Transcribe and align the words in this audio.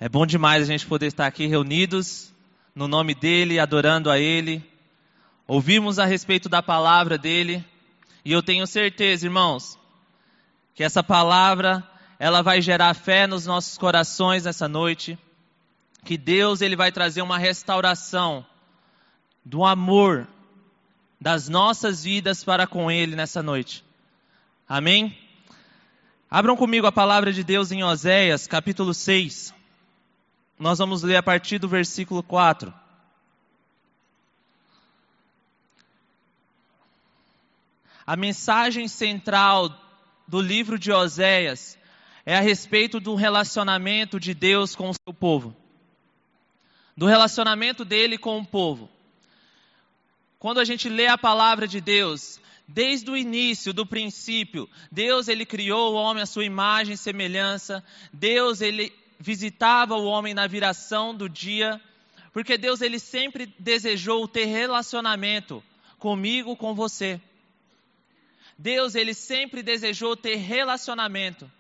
É 0.01 0.09
bom 0.09 0.25
demais 0.25 0.63
a 0.63 0.67
gente 0.67 0.87
poder 0.87 1.09
estar 1.09 1.27
aqui 1.27 1.47
reunidos 1.47 2.33
no 2.75 2.89
nome 2.89 3.15
dEle, 3.15 3.61
adorando 3.61 4.11
a 4.11 4.19
Ele. 4.19 4.65
Ouvimos 5.47 5.99
a 5.99 6.07
respeito 6.07 6.49
da 6.49 6.63
palavra 6.63 7.19
dEle. 7.19 7.63
E 8.25 8.33
eu 8.33 8.43
tenho 8.43 8.67
certeza, 8.67 9.27
irmãos, 9.27 9.79
que 10.75 10.83
essa 10.83 11.03
palavra 11.03 11.83
ela 12.19 12.43
vai 12.43 12.61
gerar 12.61 12.95
fé 12.95 13.27
nos 13.27 13.47
nossos 13.47 13.79
corações 13.79 14.45
nessa 14.45 14.69
noite. 14.69 15.19
Que 16.05 16.19
Deus 16.19 16.61
ele 16.61 16.77
vai 16.77 16.93
trazer 16.93 17.23
uma 17.23 17.39
restauração 17.39 18.45
do 19.45 19.65
amor 19.65 20.27
das 21.21 21.49
nossas 21.49 22.05
vidas 22.05 22.45
para 22.45 22.67
com 22.67 22.91
Ele 22.91 23.17
nessa 23.17 23.43
noite. 23.43 23.85
Amém? 24.69 25.17
Abram 26.31 26.57
comigo 26.57 26.87
a 26.87 26.93
palavra 26.93 27.33
de 27.33 27.45
Deus 27.45 27.71
em 27.71 27.85
Oséias, 27.85 28.47
capítulo 28.47 28.93
6. 28.93 29.55
Nós 30.59 30.79
vamos 30.79 31.03
ler 31.03 31.17
a 31.17 31.23
partir 31.23 31.59
do 31.59 31.69
versículo 31.69 32.23
4. 32.23 32.73
A 38.07 38.17
mensagem 38.17 38.87
central 38.87 39.84
do 40.27 40.41
livro 40.41 40.79
de 40.79 40.93
Oséias 40.93 41.79
é 42.27 42.37
a 42.37 42.41
respeito 42.41 42.99
do 42.99 43.15
relacionamento 43.15 44.19
de 44.19 44.33
Deus 44.33 44.75
com 44.75 44.91
o 44.91 44.95
seu 44.95 45.13
povo. 45.13 45.55
Do 46.97 47.07
relacionamento 47.07 47.85
dele 47.85 48.17
com 48.17 48.39
o 48.39 48.47
povo. 48.47 48.89
Quando 50.39 50.61
a 50.61 50.65
gente 50.65 50.89
lê 50.89 51.07
a 51.07 51.19
palavra 51.19 51.67
de 51.67 51.81
Deus, 51.81 52.41
desde 52.67 53.11
o 53.11 53.17
início, 53.17 53.73
do 53.73 53.85
princípio, 53.85 54.69
Deus 54.91 55.29
ele 55.29 55.45
criou 55.45 55.93
o 55.93 55.97
homem 55.97 56.23
à 56.23 56.27
sua 56.27 56.45
imagem 56.45 56.95
e 56.95 56.99
semelhança. 56.99 57.85
Deus 58.13 58.61
ele 58.61 58.93
visitava 59.19 59.95
o 59.97 60.05
homem 60.05 60.35
na 60.35 60.47
viração 60.47 61.15
do 61.15 61.29
dia, 61.29 61.81
porque 62.33 62.57
Deus 62.57 62.81
ele 62.81 62.99
sempre 62.99 63.53
desejou 63.59 64.27
ter 64.27 64.47
relacionamento 64.47 65.63
comigo, 65.99 66.57
com 66.57 66.75
você. 66.75 67.21
Deus 68.57 68.95
ele 68.95 69.15
sempre 69.15 69.63
desejou 69.63 70.17
ter 70.17 70.37
relacionamento, 70.37 71.51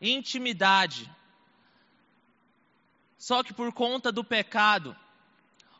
intimidade. 0.00 1.10
Só 3.18 3.42
que 3.42 3.54
por 3.54 3.72
conta 3.72 4.12
do 4.12 4.22
pecado, 4.22 4.94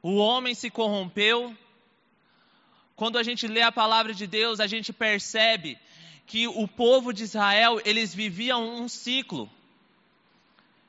o 0.03 0.17
homem 0.17 0.55
se 0.55 0.71
corrompeu. 0.71 1.57
Quando 2.97 3.19
a 3.19 3.23
gente 3.23 3.47
lê 3.47 3.61
a 3.61 3.73
palavra 3.73 4.15
de 4.15 4.27
Deus, 4.27 4.61
a 4.61 4.67
gente 4.67 4.93
percebe 4.93 5.79
que 6.27 6.49
o 6.49 6.67
povo 6.67 7.13
de 7.13 7.25
Israel, 7.25 7.81
eles 7.85 8.15
viviam 8.15 8.77
um 8.77 8.89
ciclo. 8.89 9.51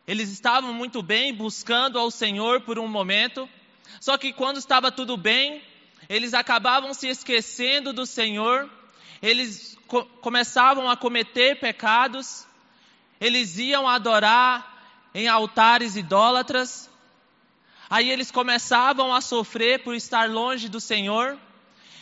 Eles 0.08 0.30
estavam 0.30 0.72
muito 0.74 1.02
bem 1.02 1.34
buscando 1.34 2.00
ao 2.00 2.10
Senhor 2.10 2.62
por 2.62 2.80
um 2.80 2.88
momento, 2.88 3.50
só 4.00 4.18
que 4.18 4.32
quando 4.32 4.58
estava 4.58 4.92
tudo 4.92 5.18
bem, 5.18 5.62
eles 6.08 6.34
acabavam 6.34 6.94
se 6.94 7.08
esquecendo 7.08 7.92
do 7.92 8.06
Senhor 8.06 8.70
eles 9.26 9.76
co 9.88 10.06
começavam 10.22 10.88
a 10.88 10.96
cometer 10.96 11.60
pecados, 11.60 12.46
eles 13.20 13.58
iam 13.58 13.88
adorar 13.88 15.10
em 15.16 15.28
altares 15.28 15.96
idólatras, 15.96 16.90
aí 17.90 18.12
eles 18.12 18.30
começavam 18.30 19.14
a 19.14 19.22
sofrer 19.22 19.84
por 19.84 19.96
estar 19.96 20.30
longe 20.30 20.70
do 20.70 20.80
Senhor, 20.80 21.38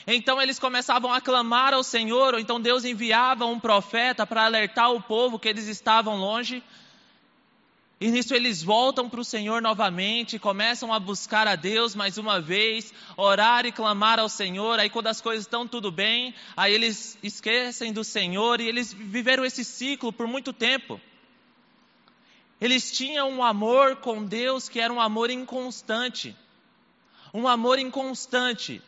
então 0.06 0.41
eles 0.41 0.59
começavam 0.59 1.13
a 1.13 1.22
clamar 1.22 1.73
ao 1.73 1.83
Senhor, 1.83 2.33
ou 2.33 2.39
então 2.41 2.59
Deus 2.59 2.83
enviava 2.83 3.45
um 3.45 3.59
profeta 3.59 4.28
para 4.28 4.44
alertar 4.44 4.91
o 4.91 5.01
povo 5.01 5.39
que 5.39 5.47
eles 5.47 5.67
estavam 5.67 6.17
longe, 6.17 6.62
e 8.03 8.11
nisso 8.11 8.35
eles 8.35 8.61
voltam 8.61 9.09
para 9.09 9.21
o 9.21 9.23
Senhor 9.23 9.61
novamente, 9.61 10.37
começam 10.37 10.91
a 10.91 10.99
buscar 10.99 11.47
a 11.47 11.55
Deus 11.55 11.95
mais 11.95 12.17
uma 12.17 12.41
vez, 12.41 12.93
orar 13.15 13.65
e 13.65 13.71
clamar 13.71 14.19
ao 14.19 14.27
Senhor. 14.27 14.77
Aí 14.77 14.89
quando 14.89 15.07
as 15.07 15.21
coisas 15.21 15.45
estão 15.45 15.65
tudo 15.65 15.89
bem, 15.89 16.35
aí 16.57 16.73
eles 16.73 17.17
esquecem 17.23 17.93
do 17.93 18.03
Senhor 18.03 18.59
e 18.59 18.67
eles 18.67 18.91
viveram 18.91 19.45
esse 19.45 19.63
ciclo 19.63 20.11
por 20.11 20.27
muito 20.27 20.51
tempo. 20.51 20.99
Eles 22.59 22.91
tinham 22.91 23.29
um 23.29 23.41
amor 23.41 23.95
com 23.95 24.25
Deus 24.25 24.67
que 24.67 24.81
era 24.81 24.91
um 24.91 24.99
amor 24.99 25.29
inconstante. 25.29 26.35
Um 27.33 27.47
amor 27.47 27.79
inconstante. 27.79 28.81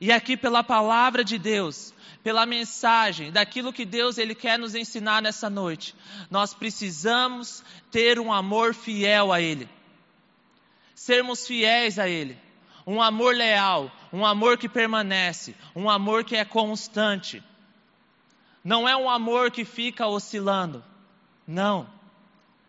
E 0.00 0.12
aqui 0.12 0.36
pela 0.36 0.62
palavra 0.62 1.24
de 1.24 1.38
Deus, 1.38 1.92
pela 2.22 2.46
mensagem, 2.46 3.32
daquilo 3.32 3.72
que 3.72 3.84
Deus 3.84 4.18
ele 4.18 4.34
quer 4.34 4.58
nos 4.58 4.74
ensinar 4.74 5.20
nessa 5.20 5.50
noite, 5.50 5.94
nós 6.30 6.54
precisamos 6.54 7.64
ter 7.90 8.18
um 8.20 8.32
amor 8.32 8.74
fiel 8.74 9.32
a 9.32 9.40
ele. 9.40 9.68
Sermos 10.94 11.46
fiéis 11.46 11.98
a 11.98 12.08
ele. 12.08 12.38
Um 12.86 13.02
amor 13.02 13.34
leal, 13.34 13.90
um 14.12 14.24
amor 14.24 14.56
que 14.56 14.68
permanece, 14.68 15.54
um 15.74 15.90
amor 15.90 16.24
que 16.24 16.36
é 16.36 16.44
constante. 16.44 17.42
Não 18.64 18.88
é 18.88 18.96
um 18.96 19.10
amor 19.10 19.50
que 19.50 19.64
fica 19.64 20.06
oscilando. 20.06 20.82
Não. 21.46 21.88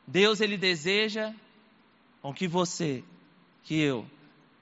Deus 0.06 0.42
ele 0.42 0.58
deseja 0.58 1.34
com 2.22 2.34
que 2.34 2.48
você, 2.48 3.04
que 3.64 3.80
eu, 3.80 4.06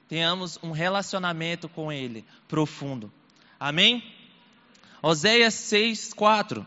tenhamos 0.08 0.60
um 0.64 0.72
relacionamento 0.72 1.68
com 1.68 1.92
Ele 1.92 2.26
profundo. 2.48 3.12
Amém? 3.60 4.04
Oséias 5.02 5.54
6, 5.54 6.14
4 6.14 6.66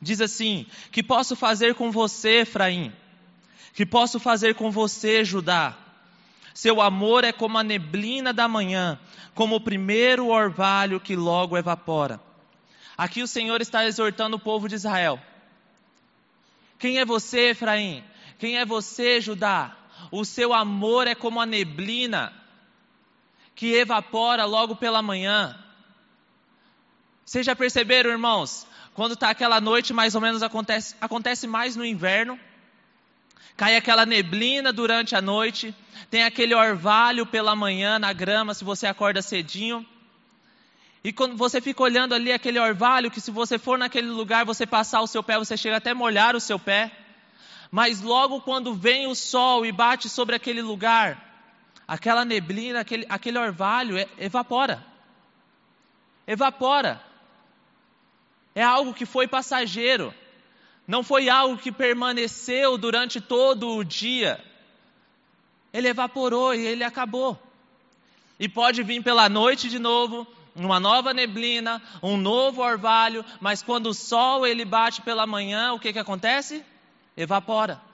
diz 0.00 0.20
assim: 0.20 0.66
Que 0.90 1.02
posso 1.02 1.36
fazer 1.36 1.74
com 1.74 1.90
você, 1.90 2.40
Efraim? 2.40 2.92
Que 3.74 3.86
posso 3.86 4.18
fazer 4.18 4.54
com 4.54 4.70
você, 4.70 5.24
Judá? 5.24 5.76
Seu 6.54 6.80
amor 6.80 7.22
é 7.22 7.32
como 7.32 7.58
a 7.58 7.62
neblina 7.62 8.32
da 8.32 8.48
manhã, 8.48 8.98
como 9.34 9.56
o 9.56 9.60
primeiro 9.60 10.28
orvalho 10.28 10.98
que 10.98 11.14
logo 11.14 11.56
evapora. 11.56 12.20
Aqui 12.96 13.22
o 13.22 13.28
Senhor 13.28 13.60
está 13.60 13.86
exortando 13.86 14.36
o 14.36 14.40
povo 14.40 14.68
de 14.68 14.74
Israel. 14.74 15.20
Quem 16.78 16.98
é 16.98 17.04
você, 17.04 17.50
Efraim? 17.50 18.02
Quem 18.38 18.58
é 18.58 18.64
você, 18.64 19.20
Judá? 19.20 19.76
O 20.10 20.24
seu 20.24 20.52
amor 20.52 21.06
é 21.06 21.14
como 21.14 21.40
a 21.40 21.46
neblina 21.46 22.32
que 23.58 23.74
evapora 23.74 24.44
logo 24.44 24.76
pela 24.76 25.02
manhã. 25.02 25.58
Vocês 27.24 27.44
já 27.44 27.56
perceberam, 27.56 28.08
irmãos? 28.08 28.64
Quando 28.94 29.14
está 29.14 29.30
aquela 29.30 29.60
noite, 29.60 29.92
mais 29.92 30.14
ou 30.14 30.20
menos 30.20 30.44
acontece, 30.44 30.94
acontece 31.00 31.48
mais 31.48 31.74
no 31.74 31.84
inverno. 31.84 32.38
Cai 33.56 33.74
aquela 33.74 34.06
neblina 34.06 34.72
durante 34.72 35.16
a 35.16 35.20
noite, 35.20 35.74
tem 36.08 36.22
aquele 36.22 36.54
orvalho 36.54 37.26
pela 37.26 37.56
manhã 37.56 37.98
na 37.98 38.12
grama, 38.12 38.54
se 38.54 38.62
você 38.62 38.86
acorda 38.86 39.20
cedinho. 39.20 39.84
E 41.02 41.12
quando 41.12 41.36
você 41.36 41.60
fica 41.60 41.82
olhando 41.82 42.14
ali 42.14 42.32
aquele 42.32 42.60
orvalho, 42.60 43.10
que 43.10 43.20
se 43.20 43.32
você 43.32 43.58
for 43.58 43.76
naquele 43.76 44.06
lugar, 44.06 44.44
você 44.44 44.64
passar 44.64 45.00
o 45.00 45.08
seu 45.08 45.20
pé, 45.20 45.36
você 45.36 45.56
chega 45.56 45.78
até 45.78 45.92
molhar 45.92 46.36
o 46.36 46.40
seu 46.40 46.60
pé. 46.60 46.92
Mas 47.72 48.00
logo 48.02 48.40
quando 48.40 48.72
vem 48.72 49.08
o 49.08 49.16
sol 49.16 49.66
e 49.66 49.72
bate 49.72 50.08
sobre 50.08 50.36
aquele 50.36 50.62
lugar, 50.62 51.27
aquela 51.88 52.22
neblina, 52.22 52.80
aquele, 52.80 53.06
aquele 53.08 53.38
orvalho 53.38 53.96
evapora. 54.18 54.84
Evapora. 56.26 57.02
É 58.54 58.62
algo 58.62 58.92
que 58.92 59.06
foi 59.06 59.26
passageiro. 59.26 60.12
Não 60.86 61.02
foi 61.02 61.30
algo 61.30 61.56
que 61.56 61.72
permaneceu 61.72 62.76
durante 62.76 63.22
todo 63.22 63.74
o 63.76 63.82
dia. 63.82 64.38
Ele 65.72 65.88
evaporou 65.88 66.54
e 66.54 66.66
ele 66.66 66.84
acabou. 66.84 67.40
E 68.38 68.48
pode 68.48 68.82
vir 68.82 69.02
pela 69.02 69.28
noite 69.28 69.68
de 69.68 69.78
novo, 69.78 70.26
uma 70.54 70.78
nova 70.78 71.14
neblina, 71.14 71.82
um 72.02 72.16
novo 72.16 72.62
orvalho, 72.62 73.24
mas 73.40 73.62
quando 73.62 73.86
o 73.86 73.94
sol 73.94 74.46
ele 74.46 74.64
bate 74.64 75.00
pela 75.02 75.26
manhã, 75.26 75.72
o 75.72 75.80
que 75.80 75.92
que 75.92 75.98
acontece? 75.98 76.64
Evapora. 77.16 77.87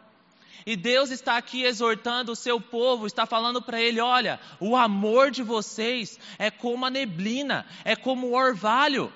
E 0.66 0.76
Deus 0.76 1.10
está 1.10 1.36
aqui 1.36 1.64
exortando 1.64 2.32
o 2.32 2.36
seu 2.36 2.60
povo, 2.60 3.06
está 3.06 3.26
falando 3.26 3.60
para 3.60 3.80
ele: 3.80 4.00
olha, 4.00 4.40
o 4.58 4.76
amor 4.76 5.30
de 5.30 5.42
vocês 5.42 6.18
é 6.38 6.50
como 6.50 6.86
a 6.86 6.90
neblina, 6.90 7.66
é 7.84 7.94
como 7.94 8.28
o 8.28 8.34
orvalho 8.34 9.12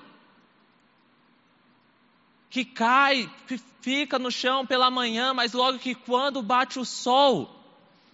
que 2.49 2.65
cai, 2.65 3.31
que 3.47 3.59
fica 3.81 4.17
no 4.17 4.31
chão 4.31 4.65
pela 4.65 4.89
manhã, 4.89 5.33
mas 5.33 5.53
logo 5.53 5.79
que 5.79 5.93
quando 5.93 6.41
bate 6.41 6.79
o 6.79 6.85
sol, 6.85 7.55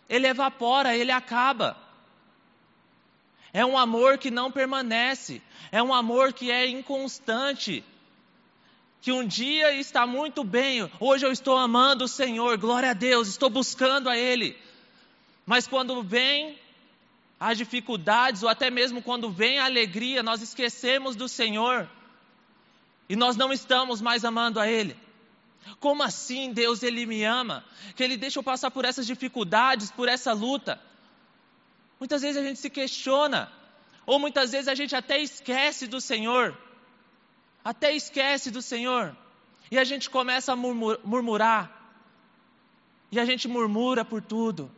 ele 0.10 0.28
evapora, 0.28 0.96
ele 0.96 1.12
acaba. 1.12 1.78
É 3.54 3.66
um 3.66 3.78
amor 3.78 4.18
que 4.18 4.30
não 4.30 4.52
permanece, 4.52 5.42
é 5.72 5.82
um 5.82 5.94
amor 5.94 6.34
que 6.34 6.52
é 6.52 6.68
inconstante, 6.68 7.84
que 9.06 9.12
um 9.12 9.24
dia 9.24 9.72
está 9.72 10.08
muito 10.08 10.44
bem, 10.44 10.90
hoje 11.00 11.24
eu 11.24 11.32
estou 11.32 11.56
amando 11.56 12.06
o 12.06 12.08
Senhor, 12.08 12.58
glória 12.58 12.90
a 12.90 12.94
Deus, 12.94 13.28
estou 13.28 13.52
buscando 13.52 14.10
a 14.10 14.18
Ele. 14.18 14.58
Mas 15.46 15.68
quando 15.68 16.02
vem 16.02 16.58
as 17.40 17.56
dificuldades, 17.56 18.42
ou 18.42 18.50
até 18.50 18.72
mesmo 18.72 19.04
quando 19.04 19.30
vem 19.30 19.60
a 19.60 19.66
alegria, 19.66 20.24
nós 20.24 20.42
esquecemos 20.42 21.16
do 21.16 21.30
Senhor 21.30 21.88
e 23.08 23.16
nós 23.16 23.36
não 23.36 23.54
estamos 23.54 24.02
mais 24.02 24.26
amando 24.26 24.60
a 24.60 24.68
Ele. 24.68 24.98
Como 25.80 26.02
assim 26.02 26.52
Deus 26.52 26.82
Ele 26.82 27.06
me 27.06 27.24
ama? 27.24 27.64
Que 27.96 28.04
Ele 28.04 28.18
deixa 28.18 28.40
eu 28.40 28.44
passar 28.44 28.72
por 28.72 28.86
essas 28.86 29.06
dificuldades, 29.06 29.92
por 29.92 30.10
essa 30.10 30.34
luta? 30.34 30.82
Muitas 32.00 32.24
vezes 32.24 32.42
a 32.42 32.44
gente 32.44 32.60
se 32.60 32.72
questiona, 32.72 33.52
ou 34.04 34.18
muitas 34.18 34.52
vezes 34.52 34.68
a 34.68 34.74
gente 34.74 34.96
até 34.96 35.20
esquece 35.20 35.86
do 35.86 36.02
Senhor 36.02 36.58
até 37.66 37.96
esquece 37.96 38.52
do 38.52 38.62
Senhor. 38.62 39.18
E 39.72 39.80
a 39.80 39.84
gente 39.84 40.08
começa 40.08 40.54
a 40.54 40.56
murmurar. 40.56 41.72
E 43.12 43.20
a 43.20 43.26
gente 43.26 43.48
murmura 43.48 44.06
por 44.06 44.22
tudo. 44.22 44.72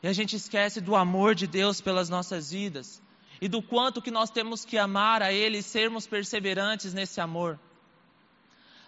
E 0.00 0.06
a 0.06 0.12
gente 0.12 0.36
esquece 0.36 0.80
do 0.80 0.94
amor 0.94 1.34
de 1.34 1.48
Deus 1.48 1.80
pelas 1.80 2.08
nossas 2.08 2.52
vidas. 2.52 3.02
E 3.40 3.48
do 3.48 3.60
quanto 3.60 4.00
que 4.00 4.12
nós 4.12 4.30
temos 4.30 4.64
que 4.64 4.78
amar 4.78 5.22
a 5.22 5.32
Ele 5.32 5.58
e 5.58 5.62
sermos 5.62 6.06
perseverantes 6.06 6.94
nesse 6.94 7.20
amor. 7.20 7.58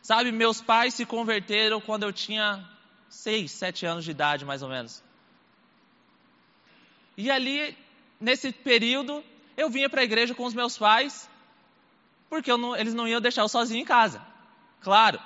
Sabe, 0.00 0.30
meus 0.30 0.60
pais 0.60 0.94
se 0.94 1.04
converteram 1.04 1.80
quando 1.80 2.04
eu 2.04 2.12
tinha 2.12 2.64
seis, 3.08 3.50
sete 3.50 3.84
anos 3.86 4.04
de 4.04 4.12
idade, 4.12 4.44
mais 4.44 4.62
ou 4.62 4.68
menos. 4.68 5.02
E 7.16 7.28
ali, 7.28 7.76
nesse 8.20 8.52
período, 8.52 9.22
eu 9.56 9.68
vinha 9.68 9.90
para 9.90 10.02
a 10.02 10.04
igreja 10.04 10.34
com 10.34 10.44
os 10.44 10.54
meus 10.54 10.78
pais 10.78 11.28
porque 12.32 12.50
não, 12.56 12.74
eles 12.74 12.94
não 12.94 13.06
iam 13.06 13.20
deixar 13.20 13.42
eu 13.42 13.48
sozinho 13.48 13.82
em 13.82 13.84
casa. 13.84 14.18
Claro. 14.80 15.20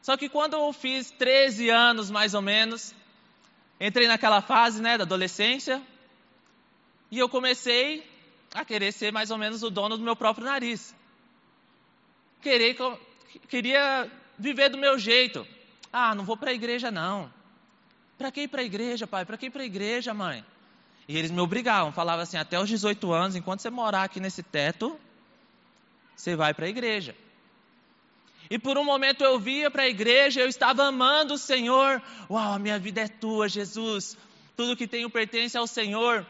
Só 0.00 0.16
que 0.16 0.26
quando 0.26 0.54
eu 0.54 0.72
fiz 0.72 1.10
13 1.10 1.68
anos, 1.68 2.10
mais 2.10 2.32
ou 2.32 2.40
menos, 2.40 2.94
entrei 3.78 4.08
naquela 4.08 4.40
fase 4.40 4.80
né, 4.80 4.96
da 4.96 5.04
adolescência, 5.04 5.82
e 7.10 7.18
eu 7.18 7.28
comecei 7.28 8.10
a 8.54 8.64
querer 8.64 8.90
ser 8.90 9.12
mais 9.12 9.30
ou 9.30 9.36
menos 9.36 9.62
o 9.62 9.68
dono 9.68 9.98
do 9.98 10.02
meu 10.02 10.16
próprio 10.16 10.46
nariz. 10.46 10.94
Querer, 12.40 12.74
queria 13.46 14.10
viver 14.38 14.70
do 14.70 14.78
meu 14.78 14.98
jeito. 14.98 15.46
Ah, 15.92 16.14
não 16.14 16.24
vou 16.24 16.38
para 16.38 16.52
a 16.52 16.54
igreja 16.54 16.90
não. 16.90 17.30
Para 18.16 18.32
que 18.32 18.44
ir 18.44 18.48
para 18.48 18.62
a 18.62 18.64
igreja, 18.64 19.06
pai? 19.06 19.26
Para 19.26 19.36
que 19.36 19.44
ir 19.44 19.50
para 19.50 19.60
a 19.60 19.66
igreja, 19.66 20.14
mãe? 20.14 20.42
E 21.06 21.18
eles 21.18 21.30
me 21.30 21.40
obrigavam, 21.40 21.92
falavam 21.92 22.22
assim, 22.22 22.38
até 22.38 22.58
os 22.58 22.66
18 22.66 23.12
anos, 23.12 23.36
enquanto 23.36 23.60
você 23.60 23.68
morar 23.68 24.04
aqui 24.04 24.20
nesse 24.20 24.42
teto, 24.42 24.98
você 26.16 26.36
vai 26.36 26.54
para 26.54 26.66
a 26.66 26.68
igreja. 26.68 27.14
E 28.50 28.58
por 28.58 28.76
um 28.76 28.84
momento 28.84 29.24
eu 29.24 29.38
via 29.38 29.70
para 29.70 29.84
a 29.84 29.88
igreja, 29.88 30.40
eu 30.40 30.48
estava 30.48 30.84
amando 30.84 31.34
o 31.34 31.38
Senhor. 31.38 32.02
Uau, 32.28 32.52
a 32.52 32.58
minha 32.58 32.78
vida 32.78 33.00
é 33.00 33.08
tua, 33.08 33.48
Jesus. 33.48 34.16
Tudo 34.56 34.76
que 34.76 34.86
tenho 34.86 35.08
pertence 35.08 35.56
ao 35.56 35.66
Senhor. 35.66 36.26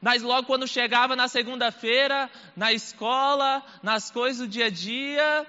Mas 0.00 0.22
logo 0.22 0.46
quando 0.46 0.66
chegava 0.66 1.16
na 1.16 1.28
segunda-feira, 1.28 2.30
na 2.56 2.72
escola, 2.72 3.64
nas 3.82 4.10
coisas 4.10 4.46
do 4.46 4.48
dia 4.48 4.66
a 4.66 4.70
dia, 4.70 5.46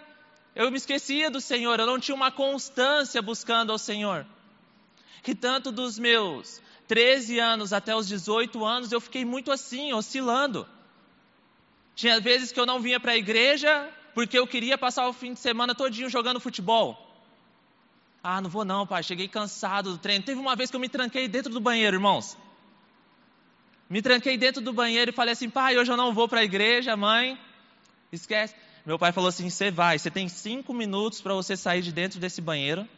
eu 0.56 0.70
me 0.70 0.78
esquecia 0.78 1.30
do 1.30 1.40
Senhor, 1.40 1.80
eu 1.80 1.86
não 1.86 2.00
tinha 2.00 2.16
uma 2.16 2.32
constância 2.32 3.22
buscando 3.22 3.72
ao 3.72 3.78
Senhor. 3.78 4.26
Que 5.24 5.34
tanto 5.36 5.72
dos 5.72 5.98
meus 6.00 6.62
13 6.88 7.40
anos 7.40 7.72
até 7.72 7.96
os 7.96 8.08
18 8.08 8.66
anos 8.66 8.92
eu 8.92 9.00
fiquei 9.00 9.24
muito 9.24 9.52
assim, 9.52 9.94
oscilando. 9.94 10.68
Tinha 12.02 12.20
vezes 12.20 12.52
que 12.52 12.60
eu 12.60 12.66
não 12.66 12.80
vinha 12.80 13.00
para 13.00 13.12
a 13.12 13.16
igreja 13.16 13.88
porque 14.16 14.40
eu 14.40 14.48
queria 14.48 14.76
passar 14.76 15.08
o 15.08 15.14
fim 15.14 15.34
de 15.36 15.40
semana 15.40 15.76
todinho 15.76 16.10
jogando 16.10 16.40
futebol. 16.40 16.98
Ah, 18.24 18.42
não 18.42 18.50
vou 18.50 18.66
não, 18.66 18.88
pai. 18.88 19.04
Cheguei 19.04 19.28
cansado 19.28 19.92
do 19.92 19.98
treino. 20.00 20.26
Teve 20.26 20.40
uma 20.40 20.56
vez 20.56 20.72
que 20.72 20.76
eu 20.76 20.80
me 20.80 20.90
tranquei 20.90 21.28
dentro 21.28 21.54
do 21.54 21.60
banheiro, 21.60 21.98
irmãos. 21.98 22.36
Me 23.88 24.02
tranquei 24.02 24.36
dentro 24.36 24.64
do 24.64 24.74
banheiro 24.74 25.12
e 25.12 25.14
falei 25.14 25.34
assim, 25.34 25.48
pai, 25.48 25.78
hoje 25.78 25.92
eu 25.92 25.96
não 25.96 26.12
vou 26.12 26.28
para 26.28 26.40
a 26.40 26.44
igreja, 26.44 26.98
mãe. 26.98 27.40
Esquece. 28.12 28.56
Meu 28.84 28.98
pai 28.98 29.12
falou 29.12 29.28
assim, 29.28 29.48
você 29.48 29.70
vai. 29.70 30.00
Você 30.00 30.10
tem 30.10 30.28
cinco 30.28 30.74
minutos 30.74 31.22
para 31.22 31.36
você 31.36 31.56
sair 31.56 31.84
de 31.84 31.92
dentro 31.92 32.20
desse 32.20 32.42
banheiro. 32.42 32.90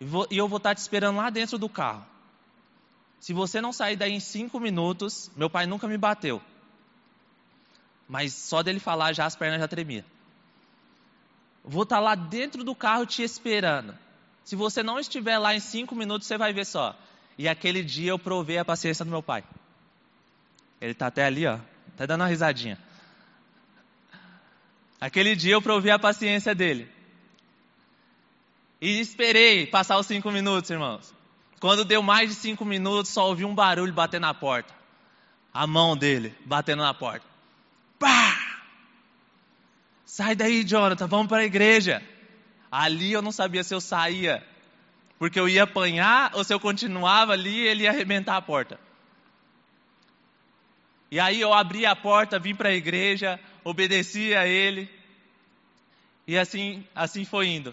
E 0.00 0.36
eu 0.36 0.48
vou 0.48 0.56
estar 0.56 0.70
tá 0.70 0.74
te 0.74 0.78
esperando 0.78 1.18
lá 1.18 1.30
dentro 1.30 1.56
do 1.58 1.68
carro. 1.68 2.04
Se 3.20 3.32
você 3.32 3.60
não 3.60 3.72
sair 3.72 3.94
daí 3.94 4.12
em 4.12 4.18
cinco 4.18 4.58
minutos, 4.58 5.30
meu 5.36 5.48
pai 5.48 5.64
nunca 5.64 5.86
me 5.86 5.96
bateu. 5.96 6.42
Mas 8.08 8.32
só 8.32 8.62
dele 8.62 8.78
falar 8.78 9.12
já 9.12 9.26
as 9.26 9.36
pernas 9.36 9.60
já 9.60 9.68
tremiam. 9.68 10.04
Vou 11.64 11.84
estar 11.84 11.96
tá 11.96 12.00
lá 12.00 12.14
dentro 12.14 12.64
do 12.64 12.74
carro 12.74 13.06
te 13.06 13.22
esperando. 13.22 13.94
Se 14.44 14.56
você 14.56 14.82
não 14.82 14.98
estiver 14.98 15.38
lá 15.38 15.54
em 15.54 15.60
cinco 15.60 15.94
minutos, 15.94 16.26
você 16.26 16.36
vai 16.36 16.52
ver 16.52 16.66
só. 16.66 16.96
E 17.38 17.48
aquele 17.48 17.82
dia 17.82 18.10
eu 18.10 18.18
provei 18.18 18.58
a 18.58 18.64
paciência 18.64 19.04
do 19.04 19.10
meu 19.10 19.22
pai. 19.22 19.44
Ele 20.80 20.92
está 20.92 21.06
até 21.06 21.24
ali, 21.24 21.46
ó. 21.46 21.58
Está 21.92 22.06
dando 22.06 22.22
uma 22.22 22.26
risadinha. 22.26 22.78
Aquele 25.00 25.34
dia 25.36 25.54
eu 25.54 25.62
provei 25.62 25.92
a 25.92 25.98
paciência 25.98 26.54
dele. 26.54 26.90
E 28.80 28.98
esperei 29.00 29.66
passar 29.66 29.98
os 29.98 30.06
cinco 30.06 30.30
minutos, 30.30 30.70
irmãos. 30.70 31.14
Quando 31.60 31.84
deu 31.84 32.02
mais 32.02 32.30
de 32.30 32.34
cinco 32.34 32.64
minutos, 32.64 33.12
só 33.12 33.28
ouvi 33.28 33.44
um 33.44 33.54
barulho 33.54 33.92
bater 33.92 34.20
na 34.20 34.34
porta. 34.34 34.74
A 35.54 35.66
mão 35.66 35.96
dele 35.96 36.34
batendo 36.44 36.82
na 36.82 36.92
porta. 36.92 37.31
Pá! 38.02 38.36
Sai 40.04 40.34
daí, 40.34 40.64
Jonathan, 40.64 41.06
vamos 41.06 41.28
para 41.28 41.42
a 41.42 41.44
igreja. 41.44 42.02
Ali 42.68 43.12
eu 43.12 43.22
não 43.22 43.30
sabia 43.30 43.62
se 43.62 43.72
eu 43.72 43.80
saía, 43.80 44.44
porque 45.20 45.38
eu 45.38 45.48
ia 45.48 45.62
apanhar 45.62 46.32
ou 46.34 46.42
se 46.42 46.52
eu 46.52 46.58
continuava 46.58 47.32
ali, 47.32 47.60
ele 47.60 47.84
ia 47.84 47.90
arrebentar 47.90 48.36
a 48.36 48.42
porta. 48.42 48.80
E 51.12 51.20
aí 51.20 51.40
eu 51.40 51.54
abri 51.54 51.86
a 51.86 51.94
porta, 51.94 52.40
vim 52.40 52.56
para 52.56 52.70
a 52.70 52.74
igreja, 52.74 53.38
obedeci 53.62 54.34
a 54.34 54.48
ele. 54.48 54.90
E 56.26 56.36
assim, 56.36 56.84
assim 56.96 57.24
foi 57.24 57.46
indo. 57.46 57.72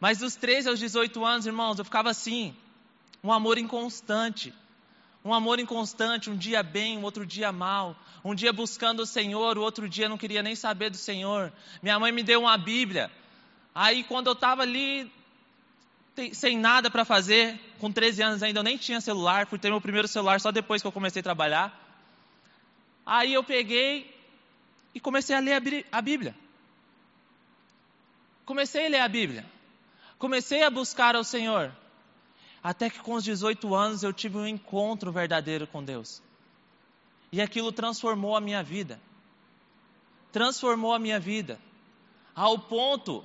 Mas 0.00 0.18
dos 0.18 0.36
13 0.36 0.70
aos 0.70 0.78
18 0.78 1.22
anos, 1.22 1.46
irmãos, 1.46 1.78
eu 1.78 1.84
ficava 1.84 2.08
assim, 2.08 2.56
um 3.22 3.30
amor 3.30 3.58
inconstante. 3.58 4.54
Um 5.24 5.34
amor 5.34 5.58
inconstante, 5.58 6.30
um 6.30 6.36
dia 6.36 6.62
bem, 6.62 6.96
um 6.96 7.02
outro 7.02 7.26
dia 7.26 7.52
mal. 7.52 7.96
Um 8.24 8.34
dia 8.34 8.52
buscando 8.52 9.00
o 9.00 9.06
Senhor, 9.06 9.58
o 9.58 9.62
outro 9.62 9.88
dia 9.88 10.08
não 10.08 10.16
queria 10.16 10.42
nem 10.42 10.54
saber 10.54 10.90
do 10.90 10.96
Senhor. 10.96 11.52
Minha 11.82 11.98
mãe 11.98 12.10
me 12.12 12.22
deu 12.22 12.40
uma 12.40 12.56
Bíblia. 12.56 13.10
Aí 13.74 14.02
quando 14.04 14.28
eu 14.28 14.32
estava 14.32 14.62
ali, 14.62 15.10
sem 16.32 16.58
nada 16.58 16.90
para 16.90 17.04
fazer, 17.04 17.58
com 17.78 17.92
13 17.92 18.22
anos 18.22 18.42
ainda 18.42 18.60
eu 18.60 18.64
nem 18.64 18.76
tinha 18.76 19.00
celular, 19.00 19.46
fui 19.46 19.58
ter 19.58 19.70
meu 19.70 19.80
primeiro 19.80 20.08
celular 20.08 20.40
só 20.40 20.50
depois 20.50 20.82
que 20.82 20.88
eu 20.88 20.92
comecei 20.92 21.20
a 21.20 21.22
trabalhar. 21.22 21.78
Aí 23.04 23.32
eu 23.34 23.44
peguei 23.44 24.14
e 24.94 25.00
comecei 25.00 25.36
a 25.36 25.40
ler 25.40 25.62
a 25.90 26.00
Bíblia. 26.00 26.34
Comecei 28.44 28.86
a 28.86 28.88
ler 28.88 29.00
a 29.00 29.08
Bíblia. 29.08 29.44
Comecei 30.18 30.62
a 30.62 30.70
buscar 30.70 31.14
ao 31.14 31.24
Senhor. 31.24 31.72
Até 32.62 32.90
que 32.90 33.00
com 33.00 33.14
os 33.14 33.24
18 33.24 33.74
anos 33.74 34.02
eu 34.02 34.12
tive 34.12 34.36
um 34.36 34.46
encontro 34.46 35.10
verdadeiro 35.10 35.66
com 35.66 35.82
Deus. 35.82 36.22
E 37.32 37.40
aquilo 37.40 37.72
transformou 37.72 38.36
a 38.36 38.40
minha 38.40 38.62
vida. 38.62 39.00
Transformou 40.32 40.92
a 40.92 40.98
minha 40.98 41.18
vida. 41.18 41.58
Ao 42.34 42.58
ponto 42.58 43.24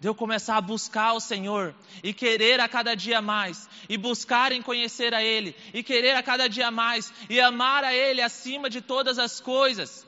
de 0.00 0.08
eu 0.08 0.14
começar 0.14 0.56
a 0.56 0.60
buscar 0.60 1.12
o 1.12 1.20
Senhor 1.20 1.74
e 2.04 2.14
querer 2.14 2.60
a 2.60 2.68
cada 2.68 2.94
dia 2.94 3.20
mais, 3.20 3.68
e 3.88 3.98
buscar 3.98 4.52
em 4.52 4.62
conhecer 4.62 5.12
a 5.12 5.22
Ele, 5.22 5.56
e 5.74 5.82
querer 5.82 6.14
a 6.14 6.22
cada 6.22 6.48
dia 6.48 6.70
mais, 6.70 7.12
e 7.28 7.40
amar 7.40 7.82
a 7.82 7.92
Ele 7.92 8.22
acima 8.22 8.70
de 8.70 8.80
todas 8.80 9.18
as 9.18 9.40
coisas. 9.40 10.06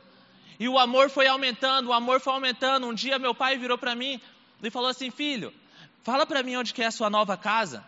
E 0.60 0.68
o 0.68 0.78
amor 0.78 1.10
foi 1.10 1.26
aumentando, 1.26 1.88
o 1.88 1.92
amor 1.92 2.20
foi 2.20 2.34
aumentando. 2.34 2.86
Um 2.86 2.94
dia 2.94 3.18
meu 3.18 3.34
pai 3.34 3.58
virou 3.58 3.78
para 3.78 3.94
mim 3.94 4.20
e 4.62 4.70
falou 4.70 4.90
assim: 4.90 5.10
Filho, 5.10 5.52
fala 6.02 6.24
para 6.24 6.42
mim 6.42 6.56
onde 6.56 6.72
que 6.72 6.82
é 6.82 6.86
a 6.86 6.90
sua 6.90 7.10
nova 7.10 7.36
casa. 7.36 7.84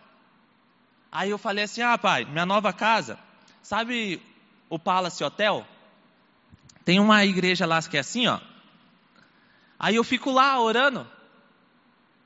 Aí 1.13 1.29
eu 1.29 1.37
falei 1.37 1.65
assim: 1.65 1.83
ah, 1.83 1.95
pai, 1.95 2.25
minha 2.25 2.45
nova 2.45 2.73
casa, 2.73 3.19
sabe 3.61 4.19
o 4.67 4.79
Palace 4.79 5.23
Hotel? 5.23 5.63
Tem 6.83 6.99
uma 6.99 7.23
igreja 7.23 7.67
lá 7.67 7.79
que 7.83 7.95
é 7.95 7.99
assim, 7.99 8.25
ó. 8.25 8.39
Aí 9.77 9.95
eu 9.95 10.03
fico 10.03 10.31
lá 10.31 10.59
orando. 10.59 11.07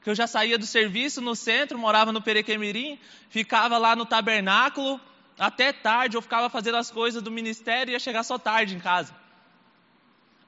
Que 0.01 0.09
eu 0.09 0.15
já 0.15 0.25
saía 0.25 0.57
do 0.57 0.65
serviço 0.65 1.19
no 1.19 1.35
centro, 1.35 1.77
morava 1.77 2.13
no 2.13 2.21
Perequemirim, 2.21 2.97
ficava 3.29 3.77
lá 3.77 3.93
no 3.93 4.05
tabernáculo 4.05 5.01
até 5.37 5.73
tarde, 5.73 6.15
eu 6.15 6.21
ficava 6.21 6.49
fazendo 6.49 6.77
as 6.77 6.89
coisas 6.89 7.21
do 7.21 7.29
ministério 7.29 7.91
e 7.91 7.93
ia 7.93 7.99
chegar 7.99 8.23
só 8.23 8.39
tarde 8.39 8.73
em 8.73 8.79
casa. 8.79 9.13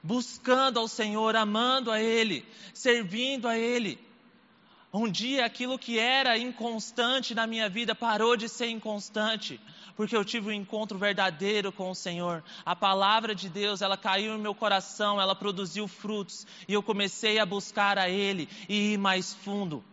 Buscando 0.02 0.78
ao 0.78 0.88
Senhor, 0.88 1.36
amando 1.36 1.90
a 1.90 2.00
Ele, 2.00 2.42
servindo 2.72 3.46
a 3.46 3.58
Ele. 3.58 3.98
Um 4.92 5.08
dia 5.08 5.44
aquilo 5.44 5.78
que 5.78 6.00
era 6.00 6.36
inconstante 6.36 7.32
na 7.32 7.46
minha 7.46 7.68
vida 7.68 7.94
parou 7.94 8.36
de 8.36 8.48
ser 8.48 8.68
inconstante, 8.68 9.60
porque 9.94 10.16
eu 10.16 10.24
tive 10.24 10.48
um 10.48 10.52
encontro 10.52 10.98
verdadeiro 10.98 11.70
com 11.70 11.90
o 11.90 11.94
Senhor. 11.94 12.42
A 12.66 12.74
palavra 12.74 13.32
de 13.32 13.48
Deus, 13.48 13.82
ela 13.82 13.96
caiu 13.96 14.34
em 14.34 14.40
meu 14.40 14.52
coração, 14.52 15.20
ela 15.20 15.34
produziu 15.34 15.86
frutos, 15.86 16.44
e 16.66 16.72
eu 16.72 16.82
comecei 16.82 17.38
a 17.38 17.46
buscar 17.46 17.98
a 17.98 18.08
Ele 18.08 18.48
e 18.68 18.94
ir 18.94 18.98
mais 18.98 19.32
fundo. 19.32 19.84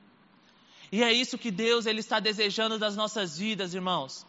E 0.92 1.04
é 1.04 1.14
isso 1.14 1.38
que 1.38 1.52
Deus 1.52 1.86
ele 1.86 2.00
está 2.00 2.20
desejando 2.20 2.80
das 2.80 2.96
nossas 2.96 3.38
vidas, 3.38 3.76
irmãos. 3.76 4.26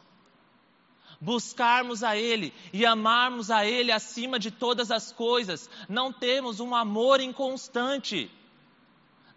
Buscarmos 1.21 2.03
a 2.03 2.17
Ele 2.17 2.53
e 2.73 2.85
amarmos 2.85 3.51
a 3.51 3.65
Ele 3.65 3.91
acima 3.91 4.39
de 4.39 4.51
todas 4.51 4.91
as 4.91 5.13
coisas. 5.13 5.71
Não 5.89 6.13
temos 6.13 6.61
um 6.61 6.75
amor 6.75 7.21
inconstante. 7.21 8.31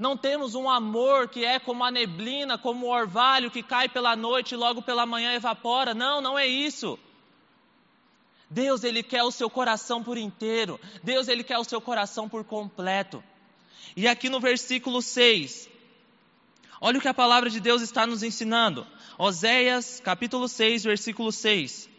Não 0.02 0.18
temos 0.18 0.56
um 0.56 0.68
amor 0.68 1.30
que 1.30 1.46
é 1.46 1.60
como 1.60 1.84
a 1.84 1.92
neblina, 1.92 2.58
como 2.58 2.88
o 2.88 2.90
orvalho 2.90 3.52
que 3.52 3.62
cai 3.62 3.88
pela 3.88 4.16
noite 4.16 4.54
e 4.54 4.58
logo 4.58 4.82
pela 4.82 5.06
manhã 5.06 5.32
evapora. 5.32 5.94
Não, 5.94 6.20
não 6.20 6.40
é 6.40 6.48
isso. 6.48 6.98
Deus, 8.50 8.84
Ele 8.84 9.04
quer 9.04 9.22
o 9.22 9.30
seu 9.30 9.48
coração 9.48 10.04
por 10.04 10.18
inteiro. 10.18 10.80
Deus, 11.04 11.28
Ele 11.28 11.44
quer 11.44 11.60
o 11.60 11.64
seu 11.64 11.80
coração 11.80 12.28
por 12.28 12.44
completo. 12.44 13.24
E 13.96 14.08
aqui 14.08 14.28
no 14.28 14.40
versículo 14.40 15.04
6, 15.04 15.70
olha 16.82 16.98
o 16.98 17.02
que 17.02 17.08
a 17.08 17.14
palavra 17.14 17.48
de 17.48 17.60
Deus 17.60 17.84
está 17.84 18.08
nos 18.08 18.24
ensinando. 18.24 18.88
Oséias, 19.20 20.02
capítulo 20.04 20.48
6, 20.48 20.84
versículo 20.84 21.32
6. 21.32 21.91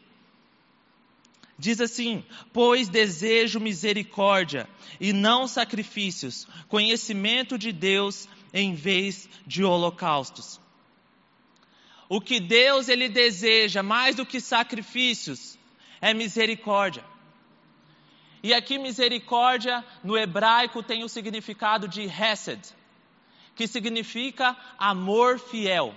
Diz 1.62 1.80
assim: 1.80 2.24
Pois 2.52 2.88
desejo 2.88 3.60
misericórdia 3.60 4.68
e 5.00 5.12
não 5.12 5.46
sacrifícios, 5.46 6.44
conhecimento 6.66 7.56
de 7.56 7.70
Deus 7.70 8.28
em 8.52 8.74
vez 8.74 9.28
de 9.46 9.62
holocaustos. 9.62 10.60
O 12.08 12.20
que 12.20 12.40
Deus 12.40 12.88
ele 12.88 13.08
deseja 13.08 13.80
mais 13.80 14.16
do 14.16 14.26
que 14.26 14.40
sacrifícios 14.40 15.56
é 16.00 16.12
misericórdia. 16.12 17.04
E 18.42 18.52
aqui 18.52 18.76
misericórdia 18.76 19.84
no 20.02 20.18
hebraico 20.18 20.82
tem 20.82 21.04
o 21.04 21.08
significado 21.08 21.86
de 21.86 22.02
hesed, 22.02 22.60
que 23.54 23.68
significa 23.68 24.56
amor 24.76 25.38
fiel. 25.38 25.96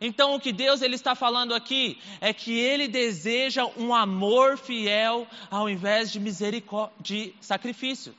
Então 0.00 0.34
o 0.34 0.40
que 0.40 0.52
Deus 0.52 0.80
ele 0.80 0.94
está 0.94 1.14
falando 1.14 1.54
aqui 1.54 1.98
é 2.20 2.32
que 2.32 2.52
ele 2.52 2.86
deseja 2.86 3.64
um 3.76 3.94
amor 3.94 4.56
fiel 4.56 5.26
ao 5.50 5.68
invés 5.68 6.12
de 6.12 6.20
misericórdia, 6.20 6.94
de 7.00 7.34
sacrifício. 7.40 8.14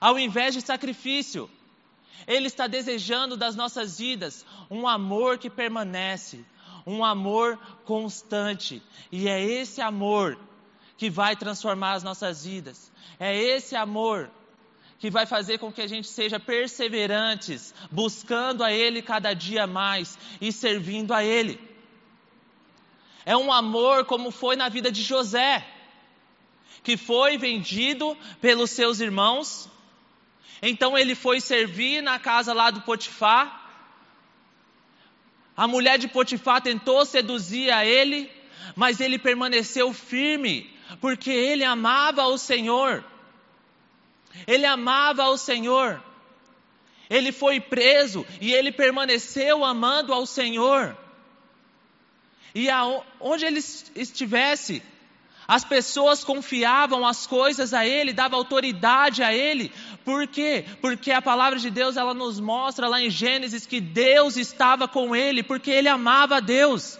Ao 0.00 0.18
invés 0.18 0.54
de 0.54 0.60
sacrifício, 0.60 1.50
ele 2.26 2.46
está 2.46 2.66
desejando 2.66 3.36
das 3.36 3.56
nossas 3.56 3.98
vidas 3.98 4.44
um 4.70 4.86
amor 4.86 5.38
que 5.38 5.50
permanece, 5.50 6.44
um 6.86 7.04
amor 7.04 7.58
constante. 7.84 8.82
E 9.10 9.28
é 9.28 9.42
esse 9.42 9.80
amor 9.80 10.38
que 10.96 11.10
vai 11.10 11.34
transformar 11.34 11.94
as 11.94 12.02
nossas 12.02 12.44
vidas. 12.44 12.92
É 13.18 13.36
esse 13.36 13.74
amor 13.74 14.30
que 14.98 15.10
vai 15.10 15.26
fazer 15.26 15.58
com 15.58 15.72
que 15.72 15.82
a 15.82 15.86
gente 15.86 16.08
seja 16.08 16.40
perseverantes, 16.40 17.74
buscando 17.90 18.64
a 18.64 18.72
Ele 18.72 19.02
cada 19.02 19.34
dia 19.34 19.66
mais 19.66 20.18
e 20.40 20.50
servindo 20.52 21.12
a 21.12 21.24
Ele. 21.24 21.60
É 23.26 23.36
um 23.36 23.52
amor 23.52 24.04
como 24.04 24.30
foi 24.30 24.56
na 24.56 24.68
vida 24.68 24.90
de 24.92 25.02
José, 25.02 25.66
que 26.82 26.96
foi 26.96 27.38
vendido 27.38 28.16
pelos 28.40 28.70
seus 28.70 29.00
irmãos, 29.00 29.70
então 30.66 30.96
ele 30.96 31.14
foi 31.14 31.40
servir 31.40 32.02
na 32.02 32.18
casa 32.18 32.54
lá 32.54 32.70
do 32.70 32.80
Potifar. 32.80 33.62
A 35.54 35.68
mulher 35.68 35.98
de 35.98 36.08
Potifar 36.08 36.62
tentou 36.62 37.04
seduzir 37.04 37.70
a 37.70 37.84
ele, 37.84 38.30
mas 38.74 38.98
ele 38.98 39.18
permaneceu 39.18 39.92
firme, 39.92 40.74
porque 41.02 41.30
ele 41.30 41.64
amava 41.64 42.24
o 42.26 42.38
Senhor. 42.38 43.04
Ele 44.46 44.66
amava 44.66 45.24
ao 45.24 45.36
Senhor. 45.36 46.02
Ele 47.08 47.32
foi 47.32 47.60
preso 47.60 48.26
e 48.40 48.52
ele 48.52 48.72
permaneceu 48.72 49.64
amando 49.64 50.12
ao 50.12 50.26
Senhor. 50.26 50.96
E 52.54 52.68
onde 53.20 53.44
ele 53.44 53.58
estivesse, 53.94 54.82
as 55.46 55.64
pessoas 55.64 56.24
confiavam 56.24 57.06
as 57.06 57.26
coisas 57.26 57.74
a 57.74 57.86
ele, 57.86 58.12
davam 58.12 58.38
autoridade 58.38 59.22
a 59.22 59.34
ele. 59.34 59.72
Por 60.04 60.26
quê? 60.26 60.64
Porque 60.80 61.10
a 61.10 61.20
palavra 61.20 61.58
de 61.58 61.70
Deus 61.70 61.96
ela 61.96 62.14
nos 62.14 62.40
mostra 62.40 62.88
lá 62.88 63.00
em 63.00 63.10
Gênesis 63.10 63.66
que 63.66 63.80
Deus 63.80 64.36
estava 64.36 64.88
com 64.88 65.14
ele, 65.14 65.42
porque 65.42 65.70
ele 65.70 65.88
amava 65.88 66.36
a 66.36 66.40
Deus. 66.40 66.98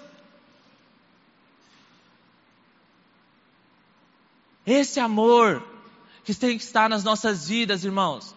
Esse 4.66 4.98
amor 4.98 5.73
que 6.24 6.34
tem 6.34 6.56
que 6.56 6.64
estar 6.64 6.88
nas 6.88 7.04
nossas 7.04 7.48
vidas, 7.48 7.84
irmãos. 7.84 8.34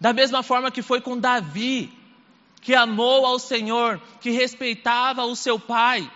Da 0.00 0.12
mesma 0.12 0.42
forma 0.42 0.70
que 0.70 0.82
foi 0.82 1.00
com 1.00 1.18
Davi, 1.18 1.92
que 2.60 2.74
amou 2.74 3.24
ao 3.24 3.38
Senhor, 3.38 4.00
que 4.20 4.30
respeitava 4.30 5.24
o 5.24 5.36
seu 5.36 5.58
pai, 5.58 6.10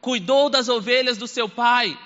cuidou 0.00 0.48
das 0.48 0.68
ovelhas 0.68 1.18
do 1.18 1.26
seu 1.26 1.48
pai. 1.48 1.98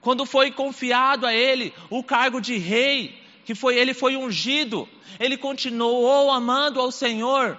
Quando 0.00 0.26
foi 0.26 0.50
confiado 0.50 1.26
a 1.26 1.32
ele 1.32 1.72
o 1.88 2.02
cargo 2.02 2.40
de 2.40 2.56
rei, 2.58 3.18
que 3.44 3.54
foi 3.54 3.76
ele 3.76 3.94
foi 3.94 4.16
ungido, 4.16 4.88
ele 5.18 5.36
continuou 5.36 6.30
amando 6.30 6.80
ao 6.80 6.90
Senhor. 6.90 7.58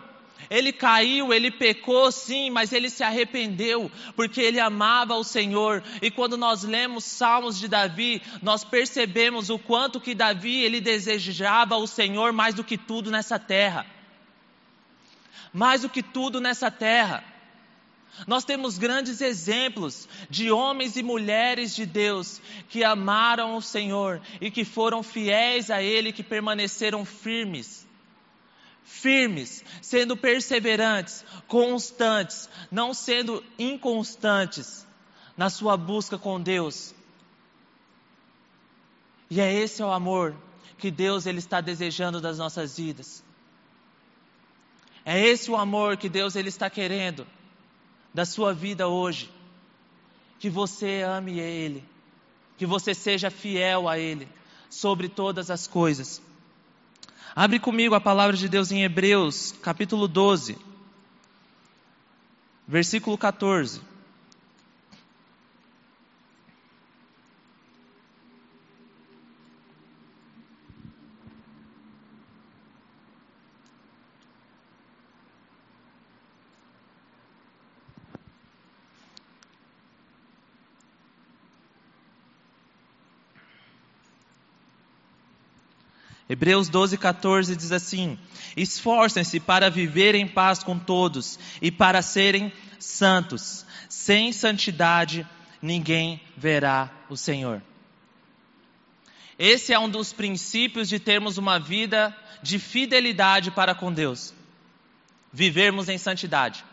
Ele 0.50 0.72
caiu, 0.72 1.34
ele 1.34 1.52
pecou 1.52 2.12
sim, 2.12 2.50
mas 2.50 2.74
ele 2.74 2.90
se 2.90 3.04
arrependeu, 3.04 3.92
porque 4.16 4.42
ele 4.42 4.60
amava 4.60 5.16
o 5.16 5.24
Senhor. 5.24 5.84
E 6.02 6.10
quando 6.12 6.38
nós 6.38 6.64
lemos 6.64 7.04
Salmos 7.04 7.60
de 7.60 7.68
Davi, 7.68 8.22
nós 8.42 8.64
percebemos 8.64 9.50
o 9.50 9.60
quanto 9.60 10.00
que 10.00 10.16
Davi 10.16 10.62
ele 10.62 10.82
desejava 10.82 11.78
o 11.78 11.88
Senhor 11.88 12.34
mais 12.34 12.56
do 12.56 12.64
que 12.64 12.78
tudo 12.78 13.12
nessa 13.12 13.40
terra. 13.40 13.86
Mais 15.54 15.82
do 15.82 15.90
que 15.90 16.02
tudo 16.02 16.42
nessa 16.42 16.72
terra. 16.72 17.24
Nós 18.28 18.46
temos 18.46 18.78
grandes 18.78 19.22
exemplos 19.22 20.08
de 20.30 20.52
homens 20.52 20.96
e 20.96 21.04
mulheres 21.04 21.76
de 21.76 21.86
Deus 21.86 22.40
que 22.70 22.84
amaram 22.84 23.56
o 23.56 23.62
Senhor 23.62 24.22
e 24.40 24.52
que 24.52 24.64
foram 24.64 25.02
fiéis 25.02 25.72
a 25.72 25.82
Ele, 25.82 26.14
que 26.14 26.22
permaneceram 26.22 27.04
firmes 27.04 27.83
firmes, 28.84 29.64
sendo 29.82 30.16
perseverantes, 30.16 31.24
constantes, 31.48 32.50
não 32.72 32.94
sendo 32.94 33.44
inconstantes 33.58 34.86
na 35.36 35.50
sua 35.50 35.76
busca 35.76 36.18
com 36.18 36.40
Deus. 36.40 36.94
E 39.30 39.42
é 39.42 39.52
esse 39.52 39.82
o 39.82 39.92
amor 39.92 40.36
que 40.78 40.92
Deus 40.92 41.26
ele 41.26 41.40
está 41.40 41.62
desejando 41.62 42.20
das 42.22 42.38
nossas 42.38 42.78
vidas. 42.78 43.24
É 45.06 45.20
esse 45.20 45.50
o 45.50 45.56
amor 45.58 45.98
que 45.98 46.08
Deus 46.08 46.36
ele 46.36 46.50
está 46.50 46.70
querendo 46.70 47.26
da 48.14 48.26
sua 48.26 48.54
vida 48.54 48.88
hoje. 48.88 49.30
Que 50.40 50.50
você 50.50 51.02
ame 51.02 51.40
ele, 51.40 51.84
que 52.58 52.66
você 52.66 52.94
seja 52.94 53.32
fiel 53.32 53.88
a 53.88 53.98
ele 53.98 54.28
sobre 54.70 55.08
todas 55.08 55.50
as 55.50 55.68
coisas. 55.68 56.22
Abre 57.36 57.60
comigo 57.60 57.96
a 57.96 58.02
palavra 58.02 58.38
de 58.38 58.48
Deus 58.48 58.72
em 58.72 58.84
Hebreus, 58.84 59.56
capítulo 59.64 60.08
12, 60.08 60.56
versículo 62.68 63.18
14. 63.18 63.82
Hebreus 86.44 86.68
12, 86.68 86.98
14 86.98 87.56
diz 87.56 87.72
assim: 87.72 88.20
Esforcem-se 88.58 89.40
para 89.40 89.70
viver 89.70 90.14
em 90.14 90.28
paz 90.28 90.62
com 90.62 90.78
todos 90.78 91.40
e 91.62 91.72
para 91.72 92.02
serem 92.02 92.52
santos. 92.78 93.66
Sem 93.88 94.34
santidade 94.34 95.26
ninguém 95.62 96.20
verá 96.36 96.92
o 97.10 97.16
Senhor. 97.16 97.62
Esse 99.40 99.72
é 99.72 99.80
um 99.80 99.90
dos 99.90 100.12
princípios 100.12 100.90
de 100.90 101.00
termos 101.00 101.38
uma 101.38 101.58
vida 101.58 102.14
de 102.42 102.60
fidelidade 102.60 103.50
para 103.50 103.74
com 103.74 103.94
Deus. 103.94 104.34
Vivermos 105.32 105.88
em 105.88 105.98
santidade. 105.98 106.66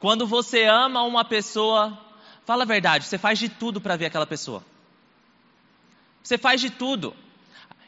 Quando 0.00 0.26
você 0.26 0.64
ama 0.64 1.04
uma 1.04 1.24
pessoa, 1.24 1.96
fala 2.44 2.64
a 2.64 2.66
verdade, 2.66 3.04
você 3.04 3.18
faz 3.18 3.38
de 3.38 3.48
tudo 3.48 3.80
para 3.80 3.94
ver 3.94 4.06
aquela 4.06 4.26
pessoa. 4.26 4.64
Você 6.24 6.36
faz 6.36 6.60
de 6.60 6.70
tudo. 6.70 7.14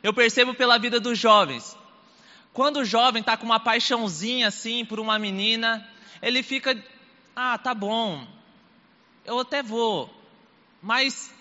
Eu 0.03 0.13
percebo 0.13 0.55
pela 0.55 0.79
vida 0.79 1.01
dos 1.01 1.19
jovens. 1.19 1.77
Quando 2.53 2.79
o 2.79 2.85
jovem 2.85 3.21
está 3.21 3.37
com 3.37 3.45
uma 3.45 3.61
paixãozinha 3.61 4.49
assim 4.49 4.85
por 4.85 4.99
uma 4.99 5.19
menina, 5.19 5.87
ele 6.23 6.43
fica, 6.43 6.77
ah, 7.35 7.59
tá 7.59 7.75
bom, 7.75 8.27
eu 9.25 9.39
até 9.41 9.63
vou, 9.63 10.11
mas 10.81 11.35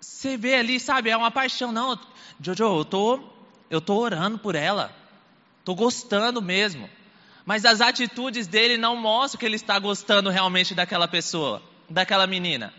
você 0.00 0.36
vê 0.36 0.54
ali, 0.54 0.78
sabe, 0.78 1.10
é 1.10 1.16
uma 1.16 1.30
paixão. 1.30 1.72
Não, 1.72 1.98
Jojo, 2.40 2.62
eu 2.78 2.84
tô, 2.84 3.20
eu 3.70 3.80
tô 3.80 3.94
orando 3.94 4.38
por 4.38 4.54
ela, 4.54 4.94
tô 5.64 5.74
gostando 5.74 6.40
mesmo. 6.40 6.88
Mas 7.44 7.64
as 7.64 7.80
atitudes 7.80 8.46
dele 8.46 8.76
não 8.76 8.96
mostram 8.96 9.40
que 9.40 9.46
ele 9.46 9.56
está 9.56 9.78
gostando 9.78 10.30
realmente 10.30 10.74
daquela 10.74 11.08
pessoa, 11.08 11.60
daquela 11.90 12.26
menina. 12.26 12.72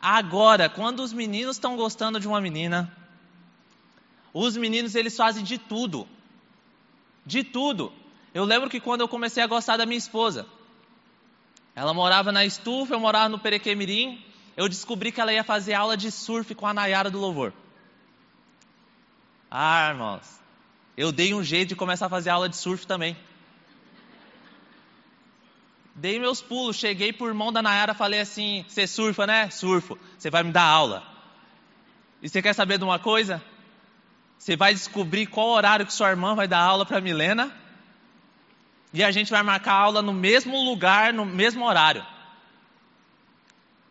Agora, 0.00 0.68
quando 0.68 1.00
os 1.00 1.12
meninos 1.12 1.56
estão 1.56 1.76
gostando 1.76 2.18
de 2.18 2.26
uma 2.26 2.40
menina, 2.40 2.92
os 4.38 4.54
meninos 4.54 4.94
eles 4.94 5.16
fazem 5.16 5.42
de 5.42 5.56
tudo. 5.56 6.06
De 7.24 7.42
tudo. 7.42 7.90
Eu 8.34 8.44
lembro 8.44 8.68
que 8.68 8.78
quando 8.78 9.00
eu 9.00 9.08
comecei 9.08 9.42
a 9.42 9.46
gostar 9.46 9.78
da 9.78 9.86
minha 9.86 9.96
esposa, 9.96 10.46
ela 11.74 11.94
morava 11.94 12.30
na 12.30 12.44
estufa, 12.44 12.92
eu 12.92 13.00
morava 13.00 13.30
no 13.30 13.38
Perequemirim, 13.38 14.22
eu 14.54 14.68
descobri 14.68 15.10
que 15.10 15.22
ela 15.22 15.32
ia 15.32 15.42
fazer 15.42 15.72
aula 15.72 15.96
de 15.96 16.10
surf 16.10 16.54
com 16.54 16.66
a 16.66 16.74
Nayara 16.74 17.10
do 17.10 17.18
Louvor. 17.18 17.50
Ah, 19.50 19.88
irmãos, 19.88 20.26
eu 20.98 21.10
dei 21.10 21.32
um 21.32 21.42
jeito 21.42 21.70
de 21.70 21.76
começar 21.76 22.06
a 22.06 22.10
fazer 22.10 22.28
aula 22.28 22.46
de 22.46 22.58
surf 22.58 22.86
também. 22.86 23.16
Dei 25.94 26.18
meus 26.18 26.42
pulos, 26.42 26.76
cheguei 26.76 27.10
por 27.10 27.32
mão 27.32 27.50
da 27.50 27.62
Nayara, 27.62 27.94
falei 27.94 28.20
assim: 28.20 28.66
Você 28.68 28.86
surfa, 28.86 29.26
né? 29.26 29.48
Surfo. 29.48 29.98
Você 30.18 30.28
vai 30.28 30.42
me 30.42 30.52
dar 30.52 30.64
aula. 30.64 31.02
E 32.20 32.28
você 32.28 32.42
quer 32.42 32.52
saber 32.52 32.76
de 32.76 32.84
uma 32.84 32.98
coisa? 32.98 33.42
Você 34.38 34.56
vai 34.56 34.72
descobrir 34.74 35.26
qual 35.26 35.48
horário 35.48 35.86
que 35.86 35.92
sua 35.92 36.10
irmã 36.10 36.34
vai 36.34 36.46
dar 36.46 36.60
aula 36.60 36.86
para 36.86 37.00
Milena. 37.00 37.52
E 38.92 39.02
a 39.02 39.10
gente 39.10 39.30
vai 39.30 39.42
marcar 39.42 39.72
aula 39.72 40.00
no 40.00 40.12
mesmo 40.12 40.56
lugar, 40.62 41.12
no 41.12 41.26
mesmo 41.26 41.64
horário. 41.64 42.06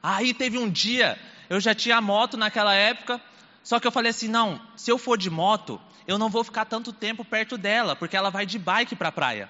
Aí 0.02 0.34
teve 0.34 0.58
um 0.58 0.70
dia, 0.70 1.20
eu 1.50 1.60
já 1.60 1.74
tinha 1.74 2.00
moto 2.00 2.38
naquela 2.38 2.74
época, 2.74 3.20
só 3.64 3.80
que 3.80 3.88
eu 3.88 3.92
falei 3.92 4.12
assim: 4.12 4.28
não, 4.28 4.62
se 4.75 4.92
eu 4.92 4.98
for 4.98 5.18
de 5.18 5.30
moto, 5.30 5.82
eu 6.08 6.18
não 6.18 6.30
vou 6.30 6.44
ficar 6.44 6.66
tanto 6.66 6.94
tempo 6.94 7.25
perto 7.25 7.58
dela, 7.58 7.96
porque 7.96 8.16
ela 8.16 8.30
vai 8.30 8.46
de 8.46 8.60
bike 8.60 8.96
para 8.96 9.10
a 9.10 9.12
praia. 9.12 9.50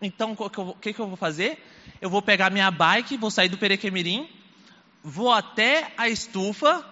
Então, 0.00 0.36
o 0.38 0.74
que, 0.74 0.92
que, 0.92 1.00
eu 1.00 1.06
vou 1.06 1.16
fazer? 1.16 1.62
Eu 2.00 2.10
vou 2.10 2.20
pegar 2.20 2.50
minha 2.50 2.70
bike, 2.70 3.16
vou 3.16 3.30
sair 3.30 3.48
do 3.48 3.58
Perequemirim, 3.58 4.28
vou 5.02 5.32
até 5.32 5.92
a 5.96 6.08
estufa, 6.08 6.84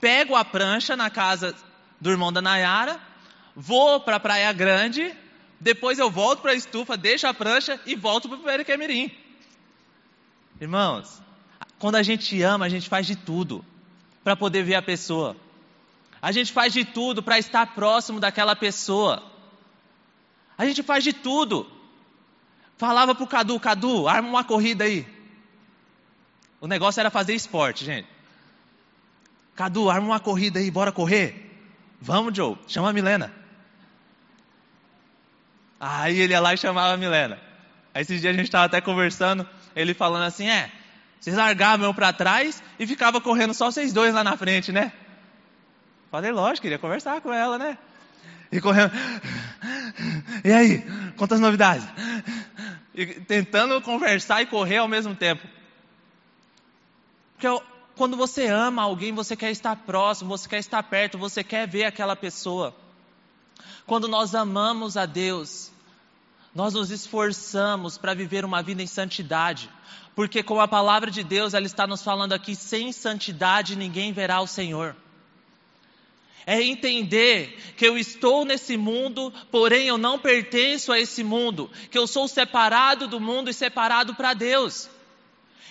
pego 0.00 0.34
a 0.34 0.44
prancha 0.44 0.96
na 0.96 1.10
casa 1.10 1.54
do 2.00 2.10
irmão 2.10 2.32
da 2.32 2.42
Nayara, 2.42 3.00
vou 3.54 4.00
para 4.00 4.16
a 4.16 4.20
Praia 4.20 4.52
Grande, 4.52 5.14
depois 5.60 5.98
eu 5.98 6.10
volto 6.10 6.42
para 6.42 6.52
a 6.52 6.54
estufa, 6.54 6.96
deixo 6.96 7.26
a 7.26 7.34
prancha 7.34 7.80
e 7.86 7.94
volto 7.94 8.28
para 8.28 8.38
o 8.38 8.42
Perequemirim. 8.42 9.10
Irmãos, 10.60 11.22
quando 11.78 11.96
a 11.96 12.02
gente 12.02 12.40
ama, 12.42 12.66
a 12.66 12.68
gente 12.68 12.88
faz 12.88 13.06
de 13.06 13.16
tudo 13.16 13.64
para 14.22 14.36
poder 14.36 14.62
ver 14.62 14.74
a 14.74 14.82
pessoa. 14.82 15.36
A 16.20 16.32
gente 16.32 16.52
faz 16.52 16.72
de 16.72 16.84
tudo 16.84 17.22
para 17.22 17.38
estar 17.38 17.74
próximo 17.74 18.20
daquela 18.20 18.56
pessoa. 18.56 19.22
A 20.58 20.64
gente 20.64 20.82
faz 20.82 21.04
de 21.04 21.12
tudo 21.12 21.70
Falava 22.76 23.14
pro 23.14 23.26
Cadu, 23.26 23.58
Cadu, 23.58 24.06
arma 24.06 24.28
uma 24.28 24.44
corrida 24.44 24.84
aí. 24.84 25.06
O 26.60 26.66
negócio 26.66 27.00
era 27.00 27.10
fazer 27.10 27.34
esporte, 27.34 27.84
gente. 27.84 28.08
Cadu, 29.54 29.88
arma 29.88 30.06
uma 30.06 30.20
corrida 30.20 30.58
aí, 30.58 30.70
bora 30.70 30.92
correr? 30.92 31.45
Vamos, 32.00 32.36
Joe, 32.36 32.56
chama 32.66 32.90
a 32.90 32.92
Milena. 32.92 33.32
Aí 35.78 36.18
ele 36.20 36.32
ia 36.32 36.40
lá 36.40 36.54
e 36.54 36.58
chamava 36.58 36.94
a 36.94 36.96
Milena. 36.96 37.38
Aí 37.94 38.02
esses 38.02 38.20
dias 38.20 38.34
a 38.34 38.36
gente 38.36 38.46
estava 38.46 38.64
até 38.64 38.80
conversando, 38.80 39.48
ele 39.74 39.94
falando 39.94 40.24
assim, 40.24 40.48
é, 40.48 40.70
vocês 41.20 41.36
largavam 41.36 41.86
eu 41.86 41.94
para 41.94 42.12
trás 42.12 42.62
e 42.78 42.86
ficava 42.86 43.20
correndo 43.20 43.54
só 43.54 43.70
vocês 43.70 43.92
dois 43.92 44.14
lá 44.14 44.22
na 44.22 44.36
frente, 44.36 44.72
né? 44.72 44.92
Falei, 46.10 46.30
lógico, 46.30 46.62
queria 46.62 46.78
conversar 46.78 47.20
com 47.20 47.32
ela, 47.32 47.58
né? 47.58 47.78
E 48.50 48.60
correndo. 48.60 48.92
E 50.44 50.52
aí, 50.52 50.84
quantas 51.16 51.40
novidades? 51.40 51.86
E 52.94 53.06
tentando 53.06 53.80
conversar 53.82 54.40
e 54.42 54.46
correr 54.46 54.78
ao 54.78 54.88
mesmo 54.88 55.14
tempo. 55.14 55.46
Porque 57.34 57.62
quando 57.96 58.16
você 58.16 58.46
ama 58.46 58.82
alguém, 58.82 59.12
você 59.12 59.34
quer 59.34 59.50
estar 59.50 59.74
próximo, 59.74 60.36
você 60.36 60.48
quer 60.48 60.58
estar 60.58 60.82
perto, 60.82 61.18
você 61.18 61.42
quer 61.42 61.66
ver 61.66 61.84
aquela 61.84 62.14
pessoa. 62.14 62.74
Quando 63.86 64.06
nós 64.06 64.34
amamos 64.34 64.96
a 64.96 65.06
Deus, 65.06 65.70
nós 66.54 66.74
nos 66.74 66.90
esforçamos 66.90 67.96
para 67.96 68.14
viver 68.14 68.44
uma 68.44 68.62
vida 68.62 68.82
em 68.82 68.86
santidade, 68.86 69.70
porque 70.14 70.42
com 70.42 70.60
a 70.60 70.68
palavra 70.68 71.10
de 71.10 71.24
Deus, 71.24 71.54
ela 71.54 71.66
está 71.66 71.86
nos 71.86 72.02
falando 72.02 72.32
aqui: 72.32 72.54
sem 72.54 72.92
santidade 72.92 73.74
ninguém 73.74 74.12
verá 74.12 74.40
o 74.40 74.46
Senhor 74.46 74.94
é 76.46 76.62
entender 76.62 77.58
que 77.76 77.84
eu 77.84 77.98
estou 77.98 78.44
nesse 78.44 78.76
mundo, 78.76 79.34
porém 79.50 79.88
eu 79.88 79.98
não 79.98 80.16
pertenço 80.16 80.92
a 80.92 81.00
esse 81.00 81.24
mundo, 81.24 81.68
que 81.90 81.98
eu 81.98 82.06
sou 82.06 82.28
separado 82.28 83.08
do 83.08 83.18
mundo 83.18 83.50
e 83.50 83.54
separado 83.54 84.14
para 84.14 84.32
Deus. 84.32 84.88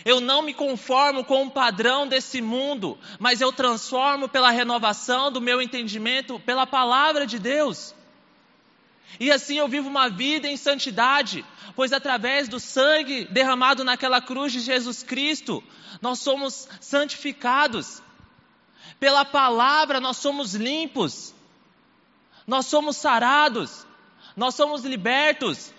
Eu 0.03 0.19
não 0.19 0.41
me 0.41 0.53
conformo 0.53 1.23
com 1.23 1.45
o 1.45 1.51
padrão 1.51 2.07
desse 2.07 2.41
mundo, 2.41 2.97
mas 3.19 3.41
eu 3.41 3.51
transformo 3.53 4.27
pela 4.27 4.51
renovação 4.51 5.31
do 5.31 5.39
meu 5.39 5.61
entendimento, 5.61 6.39
pela 6.39 6.67
palavra 6.67 7.25
de 7.25 7.39
Deus. 7.39 7.93
E 9.19 9.31
assim 9.31 9.57
eu 9.57 9.67
vivo 9.67 9.87
uma 9.87 10.09
vida 10.09 10.47
em 10.47 10.57
santidade, 10.57 11.45
pois 11.75 11.93
através 11.93 12.47
do 12.47 12.59
sangue 12.59 13.25
derramado 13.25 13.83
naquela 13.83 14.21
cruz 14.21 14.51
de 14.51 14.59
Jesus 14.59 15.03
Cristo, 15.03 15.63
nós 16.01 16.19
somos 16.19 16.67
santificados. 16.81 18.01
Pela 18.99 19.25
palavra 19.25 19.99
nós 19.99 20.17
somos 20.17 20.53
limpos, 20.53 21.33
nós 22.45 22.65
somos 22.65 22.97
sarados, 22.97 23.85
nós 24.35 24.55
somos 24.55 24.83
libertos. 24.83 25.73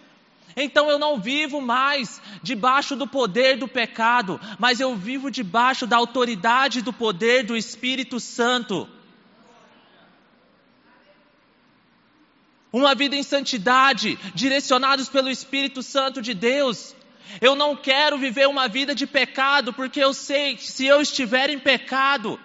Então 0.54 0.90
eu 0.90 0.98
não 0.98 1.18
vivo 1.18 1.60
mais 1.60 2.20
debaixo 2.42 2.94
do 2.94 3.06
poder 3.06 3.56
do 3.56 3.66
pecado, 3.66 4.40
mas 4.58 4.80
eu 4.80 4.94
vivo 4.94 5.30
debaixo 5.30 5.86
da 5.86 5.96
autoridade 5.96 6.82
do 6.82 6.92
poder 6.92 7.44
do 7.44 7.56
Espírito 7.56 8.20
Santo. 8.20 8.88
Uma 12.72 12.94
vida 12.94 13.16
em 13.16 13.22
santidade, 13.22 14.18
direcionados 14.34 15.08
pelo 15.08 15.30
Espírito 15.30 15.82
Santo 15.82 16.20
de 16.20 16.34
Deus. 16.34 16.94
Eu 17.40 17.54
não 17.54 17.74
quero 17.74 18.18
viver 18.18 18.46
uma 18.46 18.68
vida 18.68 18.94
de 18.94 19.06
pecado, 19.06 19.72
porque 19.72 20.00
eu 20.00 20.12
sei 20.12 20.56
que 20.56 20.70
se 20.70 20.86
eu 20.86 21.00
estiver 21.00 21.50
em 21.50 21.58
pecado, 21.58 22.38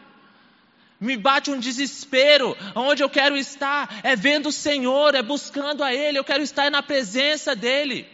me 1.02 1.18
bate 1.18 1.50
um 1.50 1.60
desespero. 1.60 2.56
Onde 2.76 3.04
eu 3.04 3.10
quero 3.10 3.36
estar 3.36 4.02
é 4.04 4.16
vendo 4.16 4.50
o 4.50 4.52
Senhor, 4.52 5.16
é 5.16 5.24
buscando 5.24 5.84
a 5.84 5.92
Ele, 5.92 6.20
eu 6.20 6.24
quero 6.24 6.44
estar 6.44 6.70
na 6.70 6.84
presença 6.84 7.56
dEle. 7.56 8.08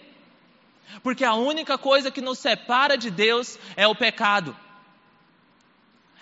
Porque 1.04 1.26
a 1.26 1.34
única 1.34 1.78
coisa 1.78 2.10
que 2.10 2.22
nos 2.22 2.40
separa 2.40 2.98
de 2.98 3.12
Deus 3.12 3.60
é 3.76 3.86
o 3.86 3.94
pecado. 3.94 4.56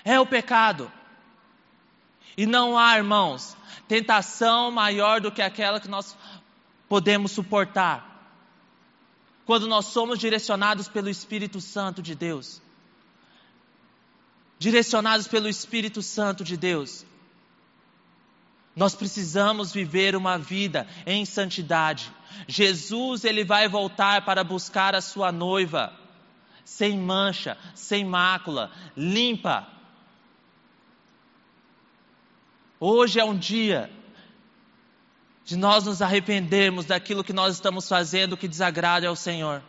É 0.04 0.20
o 0.20 0.26
pecado. 0.26 0.92
E 2.36 2.48
não 2.48 2.78
há, 2.78 2.98
irmãos, 2.98 3.56
tentação 3.88 4.72
maior 4.72 5.22
do 5.22 5.32
que 5.32 5.44
aquela 5.44 5.80
que 5.80 5.88
nós 5.88 6.18
podemos 6.90 7.32
suportar. 7.32 8.12
Quando 9.46 9.68
nós 9.68 9.86
somos 9.86 10.18
direcionados 10.18 10.88
pelo 10.88 11.10
Espírito 11.10 11.62
Santo 11.62 12.02
de 12.02 12.16
Deus 12.16 12.65
direcionados 14.58 15.28
pelo 15.28 15.48
Espírito 15.48 16.02
Santo 16.02 16.44
de 16.44 16.56
Deus. 16.56 17.06
Nós 18.76 18.94
precisamos 18.96 19.72
viver 19.72 20.16
uma 20.16 20.38
vida 20.38 20.88
em 21.06 21.26
santidade. 21.26 22.12
Jesus, 22.48 23.24
ele 23.24 23.46
vai 23.46 23.68
voltar 23.68 24.26
para 24.26 24.44
buscar 24.44 24.94
a 24.94 25.02
sua 25.02 25.32
noiva, 25.32 25.94
sem 26.66 26.98
mancha, 26.98 27.58
sem 27.74 28.04
mácula, 28.04 28.72
limpa. 28.98 29.68
Hoje 32.80 33.20
é 33.20 33.24
um 33.24 33.38
dia 33.38 33.90
de 35.46 35.56
nós 35.56 35.86
nos 35.86 36.02
arrependermos 36.02 36.86
daquilo 36.86 37.24
que 37.24 37.32
nós 37.32 37.54
estamos 37.54 37.88
fazendo 37.88 38.36
que 38.36 38.48
desagrada 38.48 39.08
ao 39.08 39.16
Senhor 39.16 39.62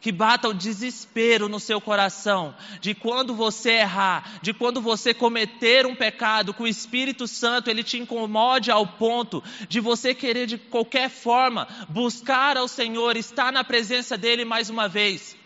que 0.00 0.10
bata 0.10 0.48
o 0.48 0.54
desespero 0.54 1.48
no 1.48 1.60
seu 1.60 1.80
coração 1.80 2.54
de 2.80 2.94
quando 2.94 3.34
você 3.34 3.72
errar, 3.72 4.40
de 4.40 4.54
quando 4.54 4.80
você 4.80 5.12
cometer 5.12 5.86
um 5.86 5.94
pecado, 5.94 6.54
que 6.54 6.62
o 6.62 6.66
Espírito 6.66 7.28
Santo 7.28 7.68
ele 7.68 7.84
te 7.84 7.98
incomode 7.98 8.70
ao 8.70 8.86
ponto 8.86 9.42
de 9.68 9.78
você 9.78 10.14
querer 10.14 10.46
de 10.46 10.56
qualquer 10.56 11.10
forma 11.10 11.68
buscar 11.88 12.56
ao 12.56 12.66
Senhor, 12.66 13.16
estar 13.16 13.52
na 13.52 13.62
presença 13.62 14.16
dele 14.16 14.44
mais 14.44 14.70
uma 14.70 14.88
vez. 14.88 15.36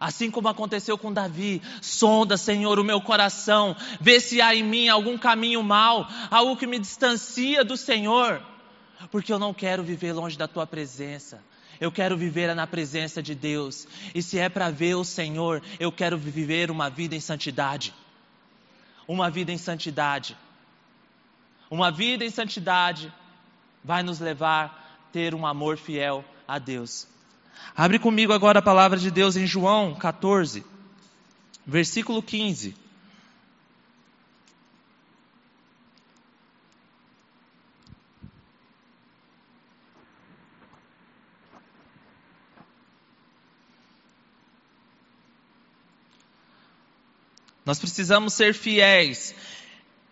Assim 0.00 0.30
como 0.30 0.48
aconteceu 0.48 0.96
com 0.96 1.12
Davi, 1.12 1.60
sonda, 1.82 2.36
Senhor, 2.36 2.78
o 2.78 2.84
meu 2.84 3.00
coração, 3.00 3.76
vê 4.00 4.20
se 4.20 4.40
há 4.40 4.54
em 4.54 4.62
mim 4.62 4.88
algum 4.88 5.18
caminho 5.18 5.62
mau, 5.62 6.06
algo 6.30 6.56
que 6.56 6.68
me 6.68 6.78
distancia 6.78 7.64
do 7.64 7.76
Senhor, 7.76 8.40
porque 9.10 9.32
eu 9.32 9.40
não 9.40 9.52
quero 9.52 9.82
viver 9.82 10.12
longe 10.12 10.38
da 10.38 10.46
tua 10.46 10.66
presença. 10.66 11.42
Eu 11.80 11.92
quero 11.92 12.16
viver 12.16 12.54
na 12.54 12.66
presença 12.66 13.22
de 13.22 13.34
Deus. 13.34 13.86
E 14.14 14.22
se 14.22 14.38
é 14.38 14.48
para 14.48 14.70
ver 14.70 14.94
o 14.94 15.04
Senhor, 15.04 15.62
eu 15.78 15.92
quero 15.92 16.18
viver 16.18 16.70
uma 16.70 16.90
vida 16.90 17.14
em 17.14 17.20
santidade. 17.20 17.94
Uma 19.06 19.30
vida 19.30 19.52
em 19.52 19.58
santidade. 19.58 20.36
Uma 21.70 21.90
vida 21.90 22.24
em 22.24 22.30
santidade 22.30 23.12
vai 23.84 24.02
nos 24.02 24.18
levar 24.18 24.64
a 24.64 25.12
ter 25.12 25.34
um 25.34 25.46
amor 25.46 25.76
fiel 25.76 26.24
a 26.46 26.58
Deus. 26.58 27.06
Abre 27.76 27.98
comigo 27.98 28.32
agora 28.32 28.58
a 28.58 28.62
palavra 28.62 28.98
de 28.98 29.10
Deus 29.10 29.36
em 29.36 29.46
João 29.46 29.94
14, 29.94 30.64
versículo 31.66 32.22
15. 32.22 32.74
Nós 47.68 47.78
precisamos 47.78 48.32
ser 48.32 48.54
fiéis 48.54 49.34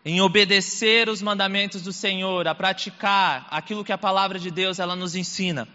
em 0.05 0.21
obedecer 0.21 1.09
os 1.09 1.23
mandamentos 1.23 1.81
do 1.81 1.91
Senhor, 1.91 2.47
a 2.47 2.55
praticar 2.55 3.47
aquilo 3.51 3.83
que 3.83 3.95
a 3.95 3.97
palavra 3.97 4.39
de 4.39 4.51
Deus 4.51 4.79
ela 4.79 4.95
nos 4.95 5.15
ensina. 5.15 5.67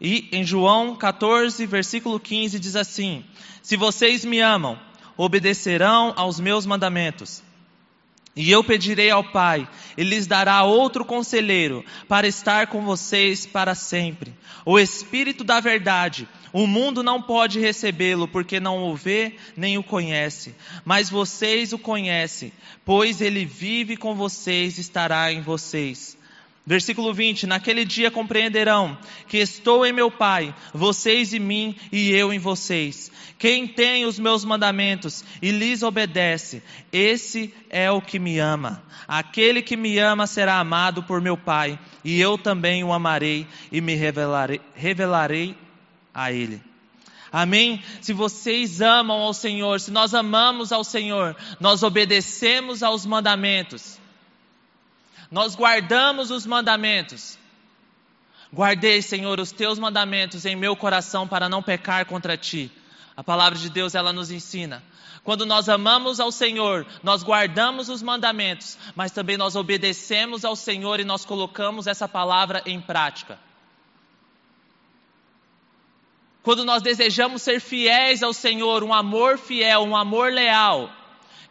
E 0.00 0.30
em 0.32 0.42
João 0.42 0.96
14, 0.96 1.66
versículo 1.66 2.18
15 2.18 2.58
diz 2.58 2.74
assim: 2.74 3.22
Se 3.62 3.76
vocês 3.76 4.24
me 4.24 4.40
amam, 4.40 4.80
obedecerão 5.14 6.14
aos 6.16 6.40
meus 6.40 6.64
mandamentos. 6.64 7.42
E 8.34 8.50
eu 8.50 8.64
pedirei 8.64 9.10
ao 9.10 9.24
Pai, 9.24 9.68
Ele 9.94 10.08
lhes 10.08 10.26
dará 10.26 10.62
outro 10.62 11.04
conselheiro 11.04 11.84
para 12.08 12.26
estar 12.26 12.68
com 12.68 12.82
vocês 12.82 13.44
para 13.44 13.74
sempre. 13.74 14.34
O 14.64 14.78
Espírito 14.78 15.44
da 15.44 15.60
Verdade. 15.60 16.26
O 16.52 16.66
mundo 16.66 17.02
não 17.02 17.20
pode 17.20 17.60
recebê-lo 17.60 18.26
porque 18.26 18.60
não 18.60 18.84
o 18.84 18.96
vê 18.96 19.34
nem 19.56 19.76
o 19.78 19.82
conhece. 19.82 20.54
Mas 20.84 21.10
vocês 21.10 21.72
o 21.72 21.78
conhecem, 21.78 22.52
pois 22.84 23.20
Ele 23.20 23.44
vive 23.44 23.96
com 23.96 24.14
vocês 24.14 24.78
e 24.78 24.80
estará 24.80 25.32
em 25.32 25.40
vocês. 25.40 26.18
Versículo 26.68 27.14
20: 27.14 27.46
Naquele 27.46 27.82
dia 27.82 28.10
compreenderão 28.10 28.98
que 29.26 29.38
estou 29.38 29.86
em 29.86 29.92
meu 29.92 30.10
Pai, 30.10 30.54
vocês 30.74 31.32
em 31.32 31.38
mim 31.38 31.74
e 31.90 32.10
eu 32.10 32.30
em 32.30 32.38
vocês. 32.38 33.10
Quem 33.38 33.66
tem 33.66 34.04
os 34.04 34.18
meus 34.18 34.44
mandamentos 34.44 35.24
e 35.40 35.50
lhes 35.50 35.82
obedece, 35.82 36.62
esse 36.92 37.54
é 37.70 37.90
o 37.90 38.02
que 38.02 38.18
me 38.18 38.38
ama. 38.38 38.82
Aquele 39.06 39.62
que 39.62 39.78
me 39.78 39.98
ama 39.98 40.26
será 40.26 40.58
amado 40.58 41.02
por 41.04 41.22
meu 41.22 41.38
Pai, 41.38 41.78
e 42.04 42.20
eu 42.20 42.36
também 42.36 42.84
o 42.84 42.92
amarei 42.92 43.46
e 43.72 43.80
me 43.80 43.94
revelarei, 43.94 44.60
revelarei 44.74 45.56
a 46.18 46.32
Ele. 46.32 46.62
Amém? 47.30 47.82
Se 48.00 48.12
vocês 48.12 48.80
amam 48.80 49.20
ao 49.20 49.34
Senhor, 49.34 49.80
se 49.80 49.90
nós 49.90 50.14
amamos 50.14 50.72
ao 50.72 50.82
Senhor, 50.82 51.36
nós 51.60 51.82
obedecemos 51.82 52.82
aos 52.82 53.04
mandamentos 53.04 53.98
nós 55.30 55.54
guardamos 55.54 56.30
os 56.30 56.46
mandamentos. 56.46 57.38
Guardei, 58.52 59.02
Senhor, 59.02 59.38
os 59.38 59.52
teus 59.52 59.78
mandamentos 59.78 60.46
em 60.46 60.56
meu 60.56 60.74
coração 60.74 61.28
para 61.28 61.48
não 61.48 61.62
pecar 61.62 62.06
contra 62.06 62.36
ti. 62.36 62.72
A 63.14 63.22
palavra 63.22 63.58
de 63.58 63.68
Deus, 63.68 63.94
ela 63.94 64.12
nos 64.12 64.30
ensina. 64.30 64.82
Quando 65.22 65.44
nós 65.44 65.68
amamos 65.68 66.18
ao 66.18 66.32
Senhor, 66.32 66.86
nós 67.02 67.22
guardamos 67.22 67.90
os 67.90 68.00
mandamentos, 68.00 68.78
mas 68.96 69.12
também 69.12 69.36
nós 69.36 69.54
obedecemos 69.54 70.44
ao 70.44 70.56
Senhor 70.56 70.98
e 70.98 71.04
nós 71.04 71.26
colocamos 71.26 71.86
essa 71.86 72.08
palavra 72.08 72.62
em 72.64 72.80
prática. 72.80 73.38
Quando 76.48 76.64
nós 76.64 76.82
desejamos 76.82 77.42
ser 77.42 77.60
fiéis 77.60 78.22
ao 78.22 78.32
Senhor, 78.32 78.82
um 78.82 78.94
amor 78.94 79.36
fiel, 79.36 79.82
um 79.82 79.94
amor 79.94 80.32
leal, 80.32 80.90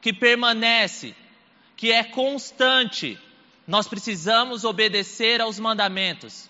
que 0.02 0.12
permanece, 0.12 1.16
que 1.76 1.92
é 1.92 2.04
constante, 2.04 3.16
nós 3.68 3.88
precisamos 3.88 4.64
obedecer 4.64 5.40
aos 5.40 5.60
mandamentos. 5.60 6.50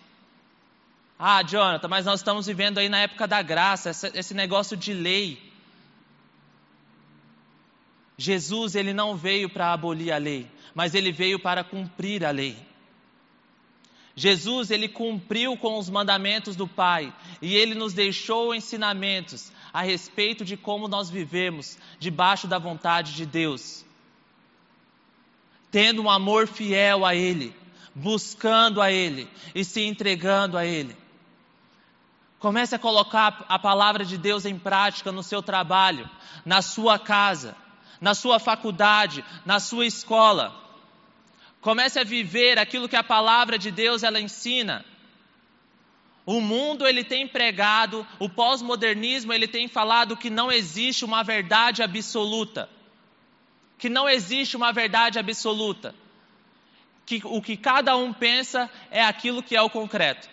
Ah, 1.20 1.44
Jonathan, 1.44 1.90
mas 1.90 2.06
nós 2.06 2.22
estamos 2.22 2.48
vivendo 2.48 2.78
aí 2.78 2.88
na 2.88 3.00
época 3.00 3.28
da 3.28 3.42
graça, 3.42 3.92
esse 4.14 4.34
negócio 4.34 4.78
de 4.78 4.94
lei. 4.94 5.52
Jesus, 8.18 8.76
ele 8.76 8.94
não 8.94 9.18
veio 9.18 9.50
para 9.50 9.74
abolir 9.74 10.14
a 10.14 10.18
lei, 10.18 10.50
mas 10.74 10.96
ele 10.96 11.12
veio 11.12 11.38
para 11.38 11.66
cumprir 11.66 12.24
a 12.24 12.32
lei. 12.32 12.67
Jesus, 14.18 14.70
ele 14.70 14.90
cumpriu 14.90 15.56
com 15.56 15.78
os 15.78 15.90
mandamentos 15.90 16.58
do 16.58 16.68
Pai 16.68 17.14
e 17.42 17.56
ele 17.56 17.74
nos 17.74 17.94
deixou 17.94 18.54
ensinamentos 18.54 19.54
a 19.72 19.82
respeito 19.82 20.44
de 20.44 20.58
como 20.58 20.90
nós 20.90 21.10
vivemos 21.10 21.78
debaixo 21.98 22.48
da 22.48 22.60
vontade 22.60 23.14
de 23.14 23.26
Deus 23.26 23.88
tendo 25.72 26.02
um 26.02 26.10
amor 26.10 26.48
fiel 26.48 27.06
a 27.06 27.14
Ele, 27.14 27.56
buscando 27.94 28.82
a 28.82 28.92
Ele 28.92 29.30
e 29.54 29.64
se 29.64 29.84
entregando 29.84 30.58
a 30.58 30.66
Ele. 30.66 30.96
Comece 32.40 32.76
a 32.76 32.80
colocar 32.80 33.46
a 33.50 33.58
palavra 33.58 34.06
de 34.06 34.18
Deus 34.18 34.46
em 34.46 34.58
prática 34.58 35.12
no 35.12 35.24
seu 35.24 35.42
trabalho, 35.42 36.10
na 36.46 36.62
sua 36.62 37.00
casa, 37.00 37.56
na 38.00 38.14
sua 38.14 38.40
faculdade, 38.40 39.26
na 39.46 39.60
sua 39.60 39.86
escola. 39.86 40.67
Comece 41.62 42.00
a 42.00 42.04
viver 42.04 42.58
aquilo 42.60 42.90
que 42.90 42.96
a 42.96 43.04
palavra 43.04 43.58
de 43.58 43.72
Deus 43.72 44.04
ela 44.04 44.20
ensina. 44.20 44.86
O 46.26 46.42
mundo 46.42 46.86
ele 46.86 47.04
tem 47.04 47.28
pregado, 47.28 48.06
o 48.20 48.30
pós-modernismo 48.30 49.34
ele 49.34 49.48
tem 49.48 49.68
falado 49.68 50.18
que 50.18 50.30
não 50.30 50.52
existe 50.52 51.06
uma 51.06 51.24
verdade 51.24 51.82
absoluta 51.82 52.70
que 53.78 53.90
não 53.90 54.10
existe 54.10 54.58
uma 54.58 54.74
verdade 54.74 55.20
absoluta, 55.20 55.94
que 57.06 57.22
o 57.24 57.42
que 57.42 57.56
cada 57.56 57.96
um 57.96 58.12
pensa 58.12 58.70
é 58.90 59.04
aquilo 59.04 59.44
que 59.44 59.56
é 59.56 59.62
o 59.62 59.70
concreto. 59.70 60.28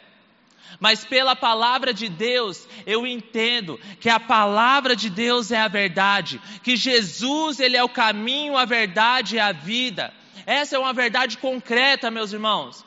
Mas 0.80 1.04
pela 1.04 1.36
palavra 1.36 1.94
de 1.94 2.08
Deus, 2.08 2.66
eu 2.86 3.06
entendo 3.06 3.78
que 4.00 4.08
a 4.08 4.18
palavra 4.18 4.96
de 4.96 5.08
Deus 5.08 5.52
é 5.52 5.60
a 5.60 5.68
verdade, 5.68 6.40
que 6.62 6.74
Jesus 6.74 7.60
ele 7.60 7.76
é 7.76 7.84
o 7.84 7.88
caminho, 7.88 8.56
a 8.56 8.64
verdade 8.64 9.36
e 9.36 9.40
a 9.40 9.52
vida. 9.52 10.12
Essa 10.46 10.76
é 10.76 10.78
uma 10.78 10.92
verdade 10.92 11.38
concreta, 11.38 12.10
meus 12.10 12.32
irmãos. 12.32 12.84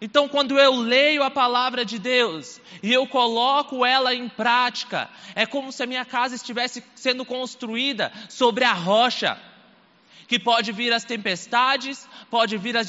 Então, 0.00 0.28
quando 0.28 0.58
eu 0.58 0.74
leio 0.76 1.22
a 1.22 1.30
palavra 1.30 1.84
de 1.84 1.98
Deus 1.98 2.60
e 2.82 2.92
eu 2.92 3.06
coloco 3.06 3.84
ela 3.84 4.14
em 4.14 4.28
prática, 4.28 5.08
é 5.34 5.46
como 5.46 5.72
se 5.72 5.82
a 5.82 5.86
minha 5.86 6.04
casa 6.04 6.34
estivesse 6.34 6.84
sendo 6.94 7.24
construída 7.24 8.12
sobre 8.28 8.64
a 8.64 8.74
rocha, 8.74 9.40
que 10.28 10.38
pode 10.38 10.70
vir 10.72 10.92
as 10.92 11.04
tempestades, 11.04 12.06
pode 12.30 12.58
vir 12.58 12.76
as 12.76 12.88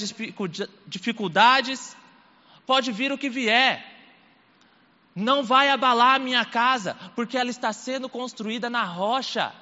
dificuldades, 0.85 1.95
pode 2.65 2.91
vir 2.91 3.11
o 3.11 3.17
que 3.17 3.29
vier. 3.29 3.85
Não 5.15 5.43
vai 5.43 5.69
abalar 5.69 6.15
a 6.15 6.19
minha 6.19 6.43
casa, 6.43 6.97
porque 7.15 7.37
ela 7.37 7.49
está 7.49 7.71
sendo 7.71 8.09
construída 8.09 8.69
na 8.69 8.83
rocha. 8.83 9.53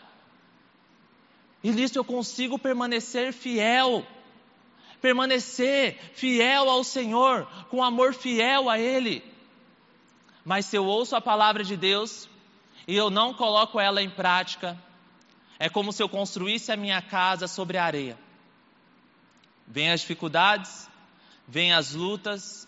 E 1.65 1.71
nisso 1.71 1.97
eu 1.97 2.05
consigo 2.05 2.59
permanecer 2.59 3.33
fiel 3.33 4.05
permanecer 5.01 5.99
fiel 6.13 6.69
ao 6.69 6.83
Senhor, 6.83 7.47
com 7.69 7.83
amor 7.83 8.13
fiel 8.13 8.69
a 8.69 8.79
Ele. 8.79 9.23
Mas 10.43 10.67
se 10.67 10.75
eu 10.75 10.85
ouço 10.85 11.15
a 11.15 11.21
palavra 11.21 11.63
de 11.63 11.75
Deus 11.75 12.29
e 12.87 12.95
eu 12.95 13.09
não 13.09 13.33
coloco 13.33 13.79
ela 13.79 13.99
em 13.99 14.09
prática, 14.09 14.79
é 15.57 15.67
como 15.67 15.91
se 15.91 16.03
eu 16.03 16.07
construísse 16.07 16.71
a 16.71 16.77
minha 16.77 17.01
casa 17.01 17.47
sobre 17.47 17.79
a 17.79 17.85
areia. 17.85 18.17
Vem 19.67 19.91
as 19.91 20.01
dificuldades, 20.01 20.87
vem 21.47 21.73
as 21.73 21.95
lutas, 21.95 22.67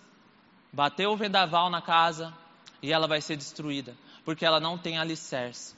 bateu 0.74 1.12
o 1.12 1.18
vendaval 1.18 1.70
na 1.70 1.84
casa 1.84 2.34
e 2.82 2.92
ela 2.92 3.08
vai 3.08 3.22
ser 3.22 3.36
destruída, 3.36 3.96
porque 4.26 4.44
ela 4.44 4.60
não 4.60 4.76
tem 4.76 4.98
alicerce, 4.98 5.76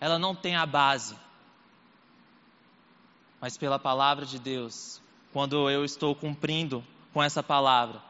ela 0.00 0.18
não 0.18 0.34
tem 0.34 0.56
a 0.56 0.66
base. 0.66 1.16
Mas 3.40 3.56
pela 3.56 3.78
palavra 3.78 4.26
de 4.26 4.38
Deus, 4.38 5.00
quando 5.32 5.70
eu 5.70 5.84
estou 5.84 6.14
cumprindo 6.14 6.84
com 7.12 7.22
essa 7.22 7.42
palavra, 7.42 8.00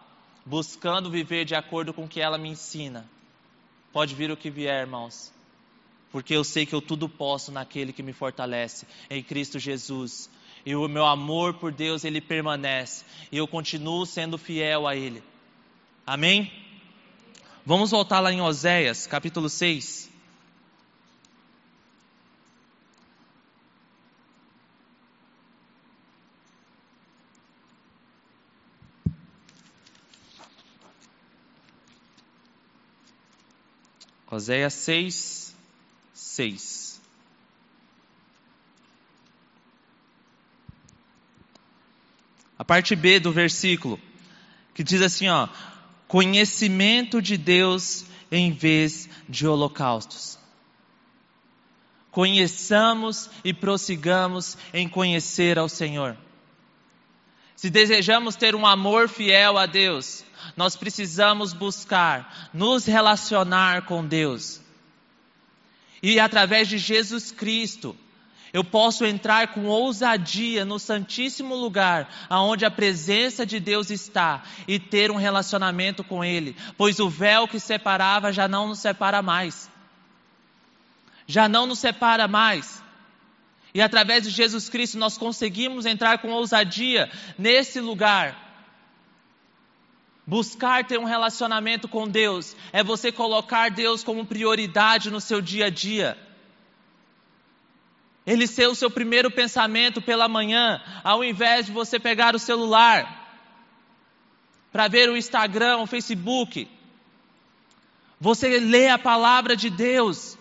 buscando 0.45 1.11
viver 1.11 1.45
de 1.45 1.55
acordo 1.55 1.93
com 1.93 2.05
o 2.05 2.09
que 2.09 2.21
ela 2.21 2.39
me 2.39 2.49
ensina. 2.49 3.09
Pode 3.93 4.15
vir 4.15 4.31
o 4.31 4.37
que 4.37 4.51
vier, 4.51 4.81
irmãos, 4.81 5.33
porque 6.11 6.35
eu 6.35 6.43
sei 6.43 6.65
que 6.65 6.75
eu 6.75 6.81
tudo 6.81 7.09
posso 7.09 7.53
naquele 7.53 7.93
que 7.93 8.03
me 8.03 8.13
fortalece, 8.13 8.87
em 9.11 9.23
Cristo 9.23 9.59
Jesus. 9.59 10.31
E 10.65 10.75
o 10.75 10.89
meu 10.89 11.05
amor 11.05 11.55
por 11.55 11.73
Deus, 11.73 12.05
ele 12.05 12.21
permanece, 12.21 13.05
e 13.31 13.37
eu 13.37 13.47
continuo 13.47 14.07
sendo 14.07 14.39
fiel 14.39 14.87
a 14.87 14.97
Ele. 14.97 15.23
Amém? 16.07 16.51
Vamos 17.65 17.91
voltar 17.91 18.21
lá 18.21 18.33
em 18.33 18.41
Oséias, 18.41 19.07
capítulo 19.07 19.49
6. 19.49 20.11
Oséias 34.31 34.75
6, 34.75 35.55
6. 36.13 37.01
A 42.59 42.65
parte 42.65 42.95
B 42.95 43.21
do 43.21 43.33
versículo, 43.33 43.99
que 44.75 44.83
diz 44.83 45.01
assim, 45.01 45.29
ó, 45.29 45.49
conhecimento 46.07 47.23
de 47.23 47.37
Deus 47.37 48.05
em 48.31 48.53
vez 48.53 49.09
de 49.29 49.47
holocaustos. 49.47 50.39
Conheçamos 52.11 53.31
e 53.45 53.55
prossigamos 53.55 54.59
em 54.75 54.89
conhecer 54.89 55.59
ao 55.59 55.69
Senhor. 55.69 56.17
Se 57.59 57.71
desejamos 57.71 58.37
ter 58.37 58.55
um 58.55 58.65
amor 58.65 59.09
fiel 59.09 59.59
a 59.59 59.67
Deus, 59.67 60.25
nós 60.57 60.77
precisamos 60.77 61.53
buscar 61.53 62.51
nos 62.55 62.87
relacionar 62.87 63.83
com 63.83 64.07
Deus. 64.07 64.61
E 66.01 66.21
através 66.21 66.69
de 66.69 66.79
Jesus 66.79 67.33
Cristo, 67.33 67.97
eu 68.53 68.63
posso 68.63 69.05
entrar 69.05 69.49
com 69.49 69.67
ousadia 69.67 70.65
no 70.65 70.79
Santíssimo 70.79 71.57
Lugar, 71.57 72.09
aonde 72.31 72.65
a 72.65 72.71
presença 72.71 73.45
de 73.45 73.59
Deus 73.59 73.91
está, 73.91 74.45
e 74.69 74.79
ter 74.79 75.11
um 75.11 75.17
relacionamento 75.17 76.05
com 76.05 76.25
Ele, 76.25 76.55
pois 76.77 77.01
o 77.01 77.11
véu 77.11 77.49
que 77.49 77.59
separava 77.59 78.33
já 78.33 78.47
não 78.47 78.69
nos 78.69 78.79
separa 78.79 79.21
mais. 79.21 79.69
Já 81.27 81.49
não 81.49 81.67
nos 81.67 81.81
separa 81.81 82.29
mais. 82.29 82.81
E 83.75 83.83
através 83.83 84.25
de 84.25 84.31
Jesus 84.31 84.69
Cristo 84.69 84.99
nós 84.99 85.19
conseguimos 85.19 85.87
entrar 85.87 86.19
com 86.19 86.31
ousadia 86.31 87.11
nesse 87.39 87.81
lugar. 87.81 88.47
Buscar 90.27 90.85
ter 90.85 90.99
um 90.99 91.05
relacionamento 91.05 91.89
com 91.89 92.09
Deus 92.09 92.55
é 92.73 92.83
você 92.83 93.11
colocar 93.11 93.71
Deus 93.71 94.05
como 94.05 94.27
prioridade 94.27 95.11
no 95.11 95.21
seu 95.21 95.41
dia 95.41 95.67
a 95.67 95.71
dia 95.71 96.19
ele 98.29 98.47
ser 98.47 98.69
o 98.69 98.75
seu 98.75 98.91
primeiro 98.91 99.31
pensamento 99.31 100.03
pela 100.03 100.29
manhã, 100.29 100.83
ao 101.03 101.25
invés 101.25 101.65
de 101.65 101.73
você 101.73 101.99
pegar 101.99 102.35
o 102.35 102.39
celular 102.39 103.27
para 104.71 104.87
ver 104.87 105.09
o 105.09 105.17
Instagram, 105.17 105.79
o 105.79 105.87
Facebook. 105.87 106.69
Você 108.21 108.61
lê 108.61 108.91
a 108.91 108.99
palavra 108.99 109.57
de 109.57 109.71
Deus, 109.71 110.37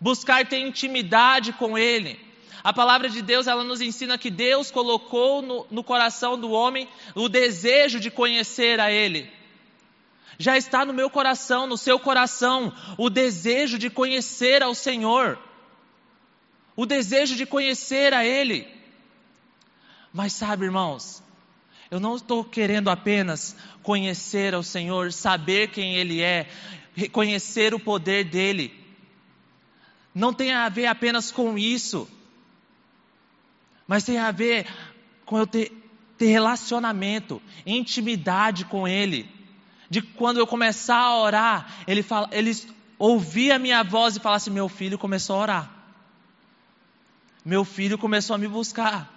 buscar 0.00 0.46
ter 0.46 0.60
intimidade 0.60 1.52
com 1.52 1.76
Ele. 1.76 2.16
A 2.62 2.72
palavra 2.72 3.08
de 3.08 3.22
Deus, 3.22 3.46
ela 3.46 3.64
nos 3.64 3.80
ensina 3.80 4.18
que 4.18 4.30
Deus 4.30 4.70
colocou 4.70 5.42
no, 5.42 5.66
no 5.70 5.84
coração 5.84 6.38
do 6.38 6.50
homem 6.50 6.88
o 7.14 7.28
desejo 7.28 7.98
de 7.98 8.10
conhecer 8.10 8.80
a 8.80 8.90
Ele. 8.90 9.30
Já 10.38 10.56
está 10.56 10.84
no 10.84 10.92
meu 10.92 11.10
coração, 11.10 11.66
no 11.66 11.76
seu 11.76 11.98
coração, 11.98 12.72
o 12.96 13.10
desejo 13.10 13.78
de 13.78 13.90
conhecer 13.90 14.62
ao 14.62 14.74
Senhor 14.74 15.38
o 16.80 16.86
desejo 16.86 17.36
de 17.36 17.44
conhecer 17.44 18.14
a 18.14 18.24
Ele. 18.24 18.66
Mas 20.14 20.32
sabe, 20.32 20.64
irmãos, 20.64 21.22
eu 21.90 22.00
não 22.00 22.16
estou 22.16 22.42
querendo 22.42 22.88
apenas 22.88 23.54
conhecer 23.82 24.54
ao 24.54 24.62
Senhor, 24.62 25.12
saber 25.12 25.68
quem 25.68 25.96
Ele 25.96 26.22
é, 26.22 26.48
reconhecer 26.94 27.74
o 27.74 27.78
poder 27.78 28.24
dEle. 28.24 28.72
Não 30.14 30.32
tem 30.32 30.54
a 30.54 30.70
ver 30.70 30.86
apenas 30.86 31.30
com 31.30 31.58
isso, 31.58 32.08
mas 33.90 34.04
tem 34.04 34.16
a 34.16 34.30
ver 34.30 34.66
com 35.26 35.36
eu 35.36 35.46
ter, 35.46 35.70
ter 36.16 36.28
relacionamento, 36.28 37.42
intimidade 37.66 38.64
com 38.64 38.86
Ele. 38.86 39.28
De 39.90 40.00
quando 40.00 40.38
eu 40.38 40.46
começar 40.46 40.96
a 40.96 41.18
orar, 41.18 41.74
Ele, 41.86 42.02
fala, 42.02 42.30
ele 42.30 42.56
ouvir 42.96 43.50
a 43.50 43.58
minha 43.58 43.82
voz 43.82 44.14
e 44.14 44.20
falar 44.20 44.36
assim: 44.36 44.50
meu 44.50 44.68
filho 44.68 44.96
começou 44.96 45.34
a 45.34 45.40
orar 45.40 45.80
meu 47.44 47.64
filho 47.64 47.96
começou 47.96 48.34
a 48.34 48.38
me 48.38 48.46
buscar. 48.46 49.10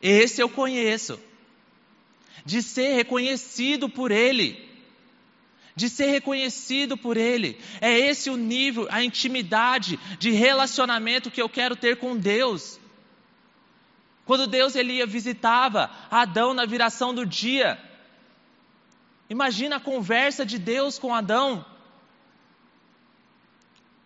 Esse 0.00 0.40
eu 0.40 0.48
conheço. 0.48 1.18
De 2.44 2.62
ser 2.62 2.94
reconhecido 2.94 3.88
por 3.88 4.10
Ele. 4.10 4.58
De 5.76 5.88
ser 5.88 6.06
reconhecido 6.06 6.96
por 6.96 7.16
Ele. 7.16 7.58
É 7.80 7.96
esse 7.98 8.30
o 8.30 8.36
nível, 8.36 8.86
a 8.90 9.02
intimidade 9.02 9.98
de 10.18 10.30
relacionamento 10.30 11.30
que 11.30 11.42
eu 11.42 11.48
quero 11.48 11.76
ter 11.76 11.96
com 11.96 12.16
Deus. 12.16 12.80
Quando 14.24 14.46
Deus 14.46 14.74
ele 14.74 14.94
ia 14.94 15.06
visitava 15.06 15.90
Adão 16.10 16.54
na 16.54 16.64
viração 16.64 17.14
do 17.14 17.26
dia. 17.26 17.78
Imagina 19.28 19.76
a 19.76 19.80
conversa 19.80 20.44
de 20.44 20.58
Deus 20.58 20.98
com 20.98 21.14
Adão. 21.14 21.64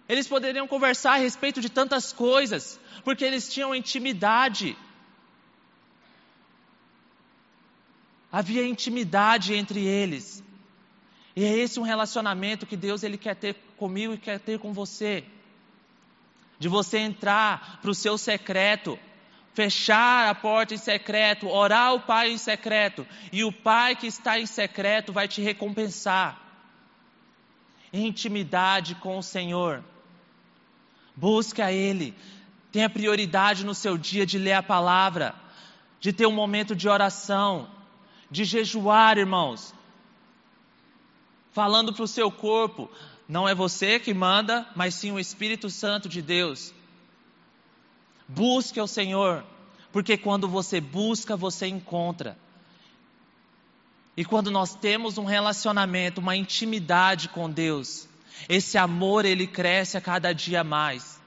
Eles 0.08 0.26
poderiam 0.26 0.66
conversar 0.66 1.12
a 1.12 1.16
respeito 1.18 1.60
de 1.60 1.68
tantas 1.68 2.12
coisas, 2.12 2.80
porque 3.04 3.24
eles 3.24 3.52
tinham 3.52 3.74
intimidade. 3.74 4.76
Havia 8.32 8.66
intimidade 8.66 9.54
entre 9.54 9.84
eles. 9.84 10.42
E 11.36 11.44
é 11.44 11.56
esse 11.56 11.78
um 11.78 11.84
relacionamento 11.84 12.66
que 12.66 12.76
Deus 12.76 13.02
ele 13.02 13.16
quer 13.16 13.36
ter 13.36 13.54
comigo 13.76 14.14
e 14.14 14.18
quer 14.18 14.40
ter 14.40 14.58
com 14.58 14.72
você. 14.72 15.24
De 16.58 16.68
você 16.68 16.98
entrar 16.98 17.78
para 17.80 17.90
o 17.90 17.94
seu 17.94 18.18
secreto, 18.18 18.98
fechar 19.58 20.30
a 20.30 20.36
porta 20.36 20.72
em 20.72 20.76
secreto, 20.76 21.48
orar 21.48 21.88
ao 21.88 21.98
Pai 21.98 22.30
em 22.30 22.38
secreto, 22.38 23.04
e 23.32 23.42
o 23.42 23.50
Pai 23.50 23.96
que 23.96 24.06
está 24.06 24.38
em 24.38 24.46
secreto 24.46 25.12
vai 25.12 25.26
te 25.26 25.42
recompensar. 25.42 26.40
Intimidade 27.92 28.94
com 28.94 29.18
o 29.18 29.22
Senhor. 29.22 29.82
Busque 31.16 31.60
a 31.60 31.72
Ele. 31.72 32.14
Tenha 32.70 32.88
prioridade 32.88 33.66
no 33.66 33.74
seu 33.74 33.98
dia 33.98 34.24
de 34.24 34.38
ler 34.38 34.52
a 34.52 34.62
palavra, 34.62 35.34
de 35.98 36.12
ter 36.12 36.26
um 36.26 36.32
momento 36.32 36.76
de 36.76 36.88
oração, 36.88 37.68
de 38.30 38.44
jejuar, 38.44 39.18
irmãos. 39.18 39.74
Falando 41.50 41.92
para 41.92 42.04
o 42.04 42.06
seu 42.06 42.30
corpo, 42.30 42.88
não 43.28 43.48
é 43.48 43.56
você 43.56 43.98
que 43.98 44.14
manda, 44.14 44.68
mas 44.76 44.94
sim 44.94 45.10
o 45.10 45.18
Espírito 45.18 45.68
Santo 45.68 46.08
de 46.08 46.22
Deus. 46.22 46.72
Busque 48.28 48.78
ao 48.78 48.86
Senhor, 48.86 49.42
porque 49.90 50.18
quando 50.18 50.46
você 50.46 50.80
busca, 50.80 51.34
você 51.36 51.66
encontra. 51.66 52.36
E 54.16 54.24
quando 54.24 54.50
nós 54.50 54.74
temos 54.74 55.16
um 55.16 55.24
relacionamento, 55.24 56.20
uma 56.20 56.36
intimidade 56.36 57.28
com 57.28 57.48
Deus, 57.48 58.08
esse 58.48 58.76
amor 58.76 59.24
ele 59.24 59.46
cresce 59.46 59.96
a 59.96 60.00
cada 60.00 60.32
dia 60.32 60.62
mais. 60.62 61.20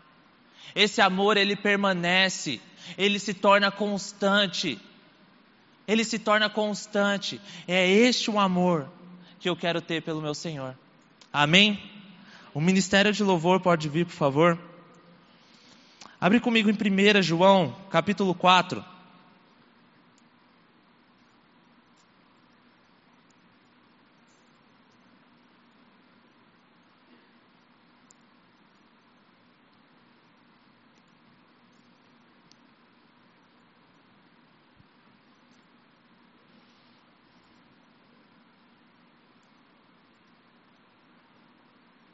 Esse 0.75 1.01
amor 1.01 1.37
ele 1.37 1.55
permanece, 1.55 2.61
ele 2.97 3.17
se 3.17 3.33
torna 3.33 3.71
constante. 3.71 4.79
Ele 5.87 6.03
se 6.03 6.19
torna 6.19 6.49
constante. 6.49 7.41
É 7.67 7.89
este 7.89 8.29
o 8.29 8.39
amor 8.39 8.87
que 9.39 9.49
eu 9.49 9.55
quero 9.55 9.81
ter 9.81 10.01
pelo 10.01 10.21
meu 10.21 10.33
Senhor. 10.33 10.77
Amém? 11.33 11.81
O 12.53 12.61
ministério 12.61 13.11
de 13.11 13.23
louvor 13.23 13.59
pode 13.59 13.89
vir, 13.89 14.05
por 14.05 14.13
favor. 14.13 14.70
Abre 16.21 16.39
comigo 16.39 16.69
em 16.69 16.73
1 16.73 17.23
João, 17.23 17.75
capítulo 17.89 18.35
4. 18.35 18.85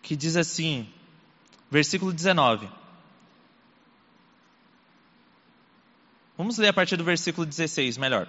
que 0.02 0.16
diz 0.16 0.38
assim, 0.38 0.88
versículo 1.70 2.14
19. 2.14 2.70
Vamos 6.48 6.60
ler 6.60 6.70
a 6.70 6.74
partir 6.74 6.96
do 6.96 7.04
versículo 7.04 7.46
16, 7.46 7.98
melhor. 7.98 8.26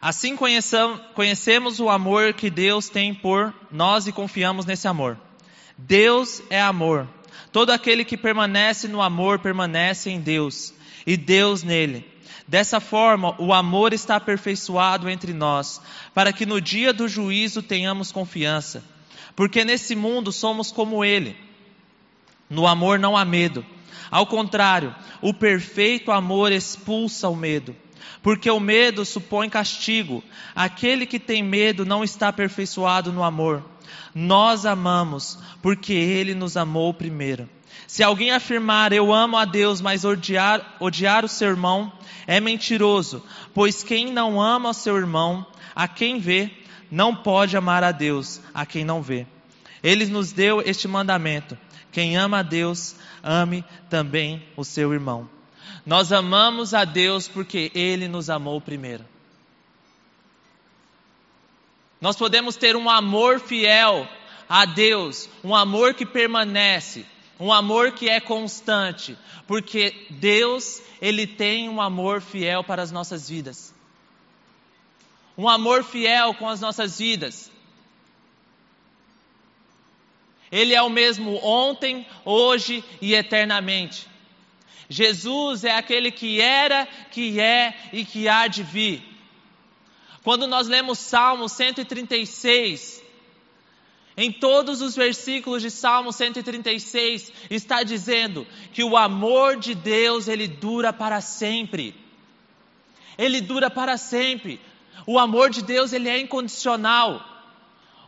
Assim 0.00 0.34
conhecemos 0.34 1.80
o 1.80 1.90
amor 1.90 2.32
que 2.32 2.48
Deus 2.48 2.88
tem 2.88 3.12
por 3.12 3.52
nós 3.70 4.06
e 4.06 4.12
confiamos 4.12 4.64
nesse 4.64 4.88
amor. 4.88 5.18
Deus 5.76 6.42
é 6.48 6.58
amor. 6.58 7.06
Todo 7.52 7.72
aquele 7.72 8.06
que 8.06 8.16
permanece 8.16 8.88
no 8.88 9.02
amor 9.02 9.38
permanece 9.38 10.08
em 10.08 10.18
Deus 10.18 10.72
e 11.06 11.14
Deus 11.14 11.62
nele. 11.62 12.10
Dessa 12.46 12.80
forma, 12.80 13.36
o 13.38 13.52
amor 13.52 13.92
está 13.92 14.16
aperfeiçoado 14.16 15.10
entre 15.10 15.34
nós, 15.34 15.82
para 16.14 16.32
que 16.32 16.46
no 16.46 16.58
dia 16.58 16.90
do 16.90 17.06
juízo 17.06 17.62
tenhamos 17.62 18.10
confiança 18.10 18.82
porque 19.36 19.62
nesse 19.62 19.94
mundo 19.94 20.32
somos 20.32 20.72
como 20.72 21.04
Ele. 21.04 21.36
No 22.48 22.66
amor 22.66 22.98
não 22.98 23.14
há 23.14 23.26
medo. 23.26 23.62
Ao 24.10 24.26
contrário, 24.26 24.94
o 25.20 25.34
perfeito 25.34 26.10
amor 26.10 26.52
expulsa 26.52 27.28
o 27.28 27.36
medo. 27.36 27.74
Porque 28.22 28.50
o 28.50 28.60
medo 28.60 29.04
supõe 29.04 29.48
castigo. 29.48 30.22
Aquele 30.54 31.06
que 31.06 31.18
tem 31.18 31.42
medo 31.42 31.84
não 31.84 32.02
está 32.02 32.28
aperfeiçoado 32.28 33.12
no 33.12 33.22
amor. 33.22 33.62
Nós 34.14 34.66
amamos 34.66 35.38
porque 35.62 35.92
Ele 35.92 36.34
nos 36.34 36.56
amou 36.56 36.92
primeiro. 36.92 37.48
Se 37.86 38.02
alguém 38.02 38.30
afirmar 38.30 38.92
eu 38.92 39.14
amo 39.14 39.36
a 39.36 39.44
Deus, 39.44 39.80
mas 39.80 40.04
odiar, 40.04 40.76
odiar 40.78 41.24
o 41.24 41.28
seu 41.28 41.48
irmão, 41.48 41.92
é 42.26 42.38
mentiroso, 42.38 43.24
pois 43.54 43.82
quem 43.82 44.12
não 44.12 44.40
ama 44.42 44.70
o 44.70 44.74
seu 44.74 44.96
irmão, 44.96 45.46
a 45.74 45.88
quem 45.88 46.18
vê, 46.18 46.50
não 46.90 47.14
pode 47.14 47.56
amar 47.56 47.82
a 47.82 47.90
Deus, 47.90 48.42
a 48.52 48.66
quem 48.66 48.84
não 48.84 49.00
vê. 49.00 49.26
Ele 49.82 50.04
nos 50.06 50.32
deu 50.32 50.60
este 50.60 50.86
mandamento: 50.86 51.56
quem 51.98 52.16
ama 52.16 52.38
a 52.38 52.42
Deus, 52.42 52.94
ame 53.24 53.64
também 53.90 54.46
o 54.56 54.64
seu 54.64 54.92
irmão. 54.92 55.28
Nós 55.84 56.12
amamos 56.12 56.72
a 56.72 56.84
Deus 56.84 57.26
porque 57.26 57.72
Ele 57.74 58.06
nos 58.06 58.30
amou 58.30 58.60
primeiro. 58.60 59.04
Nós 62.00 62.14
podemos 62.14 62.54
ter 62.54 62.76
um 62.76 62.88
amor 62.88 63.40
fiel 63.40 64.08
a 64.48 64.64
Deus, 64.64 65.28
um 65.42 65.56
amor 65.56 65.92
que 65.92 66.06
permanece, 66.06 67.04
um 67.40 67.52
amor 67.52 67.90
que 67.90 68.08
é 68.08 68.20
constante, 68.20 69.18
porque 69.48 70.06
Deus, 70.08 70.80
Ele 71.02 71.26
tem 71.26 71.68
um 71.68 71.80
amor 71.80 72.20
fiel 72.20 72.62
para 72.62 72.80
as 72.80 72.92
nossas 72.92 73.28
vidas. 73.28 73.74
Um 75.36 75.48
amor 75.48 75.82
fiel 75.82 76.32
com 76.34 76.48
as 76.48 76.60
nossas 76.60 76.96
vidas. 77.00 77.50
Ele 80.50 80.74
é 80.74 80.82
o 80.82 80.88
mesmo 80.88 81.36
ontem, 81.44 82.06
hoje 82.24 82.82
e 83.00 83.14
eternamente. 83.14 84.06
Jesus 84.88 85.64
é 85.64 85.76
aquele 85.76 86.10
que 86.10 86.40
era, 86.40 86.86
que 87.10 87.38
é 87.38 87.74
e 87.92 88.04
que 88.04 88.28
há 88.28 88.46
de 88.46 88.62
vir. 88.62 89.02
Quando 90.22 90.46
nós 90.46 90.66
lemos 90.66 90.98
Salmo 90.98 91.48
136, 91.48 93.02
em 94.16 94.32
todos 94.32 94.82
os 94.82 94.96
versículos 94.96 95.62
de 95.62 95.70
Salmo 95.70 96.12
136 96.12 97.32
está 97.48 97.84
dizendo 97.84 98.46
que 98.72 98.82
o 98.82 98.96
amor 98.96 99.56
de 99.56 99.76
Deus 99.76 100.26
ele 100.26 100.48
dura 100.48 100.92
para 100.92 101.20
sempre. 101.20 101.94
Ele 103.16 103.40
dura 103.40 103.70
para 103.70 103.96
sempre. 103.96 104.60
O 105.06 105.18
amor 105.18 105.50
de 105.50 105.62
Deus 105.62 105.92
ele 105.92 106.08
é 106.08 106.18
incondicional. 106.18 107.37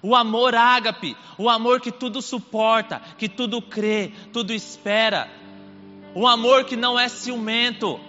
O 0.03 0.15
amor 0.15 0.55
ágape, 0.55 1.17
o 1.37 1.49
amor 1.49 1.81
que 1.81 1.93
tudo 1.93 2.23
suporta, 2.23 3.03
que 3.19 3.29
tudo 3.29 3.61
crê, 3.61 4.13
tudo 4.33 4.53
espera. 4.53 5.31
O 6.15 6.27
amor 6.27 6.65
que 6.65 6.75
não 6.75 6.99
é 6.99 7.09
ciumento. 7.09 8.01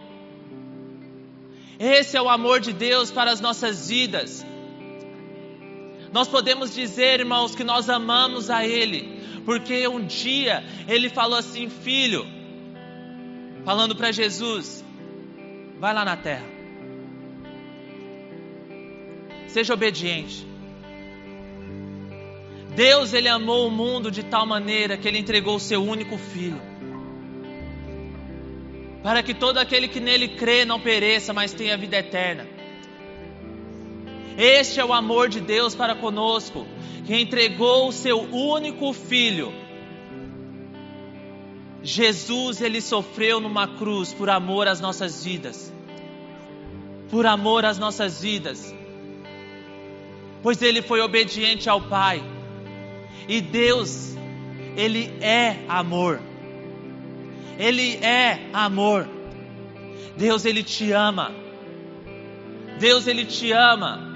Esse 1.78 2.16
é 2.16 2.22
o 2.22 2.30
amor 2.30 2.60
de 2.60 2.72
Deus 2.72 3.12
para 3.12 3.32
as 3.32 3.42
nossas 3.42 3.90
vidas. 3.90 4.46
Nós 6.14 6.28
podemos 6.28 6.74
dizer, 6.74 7.20
irmãos, 7.22 7.56
que 7.56 7.64
nós 7.64 7.90
amamos 7.90 8.50
a 8.50 8.66
Ele, 8.66 9.22
porque 9.46 9.88
um 9.88 10.06
dia 10.06 10.64
Ele 10.88 11.10
falou 11.10 11.38
assim: 11.38 11.70
Filho, 11.70 12.26
falando 13.66 13.96
para 13.96 14.12
Jesus, 14.12 14.84
vai 15.80 15.94
lá 15.94 16.04
na 16.04 16.18
terra, 16.18 16.46
seja 19.48 19.74
obediente. 19.74 20.51
Deus, 22.76 23.14
Ele 23.14 23.28
amou 23.28 23.68
o 23.68 23.72
mundo 23.72 24.10
de 24.10 24.24
tal 24.24 24.46
maneira 24.46 24.98
que 24.98 25.08
Ele 25.08 25.20
entregou 25.20 25.56
o 25.56 25.60
seu 25.60 25.84
único 25.84 26.18
filho, 26.18 26.62
para 29.04 29.22
que 29.22 29.34
todo 29.34 29.58
aquele 29.58 29.88
que 29.88 30.00
nele 30.00 30.30
crê 30.30 30.64
não 30.64 30.80
pereça, 30.80 31.34
mas 31.34 31.54
tenha 31.54 31.78
vida 31.78 31.98
eterna. 31.98 32.48
Este 34.38 34.80
é 34.80 34.86
o 34.86 34.94
amor 34.94 35.28
de 35.28 35.42
Deus 35.42 35.76
para 35.76 35.96
conosco, 35.96 36.66
que 37.06 37.16
entregou 37.16 37.90
o 37.90 37.92
seu 37.92 38.22
único 38.22 38.94
filho. 38.94 39.54
Jesus, 41.84 42.62
ele 42.62 42.80
sofreu 42.80 43.40
numa 43.40 43.68
cruz 43.68 44.14
por 44.14 44.30
amor 44.30 44.68
às 44.68 44.80
nossas 44.80 45.24
vidas. 45.24 45.74
Por 47.10 47.26
amor 47.26 47.66
às 47.66 47.78
nossas 47.80 48.22
vidas. 48.22 48.74
Pois 50.44 50.62
ele 50.62 50.82
foi 50.82 51.02
obediente 51.02 51.68
ao 51.70 51.82
Pai. 51.82 52.24
E 53.28 53.42
Deus, 53.42 54.16
ele 54.76 55.14
é 55.22 55.58
amor. 55.68 56.20
Ele 57.58 57.96
é 57.98 58.40
amor. 58.54 59.08
Deus, 60.18 60.46
ele 60.46 60.64
te 60.64 60.92
ama. 60.92 61.32
Deus, 62.80 63.08
ele 63.08 63.26
te 63.26 63.52
ama. 63.52 64.12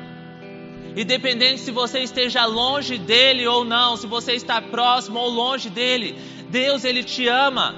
Independente 0.96 1.60
se 1.60 1.72
você 1.72 2.00
esteja 2.00 2.46
longe 2.46 2.98
dele 2.98 3.46
ou 3.46 3.66
não, 3.66 3.98
se 3.98 4.08
você 4.08 4.34
está 4.34 4.62
próximo 4.62 5.20
ou 5.20 5.30
longe 5.30 5.70
dele, 5.70 6.16
Deus 6.50 6.86
ele 6.86 7.04
te 7.04 7.28
ama. 7.28 7.76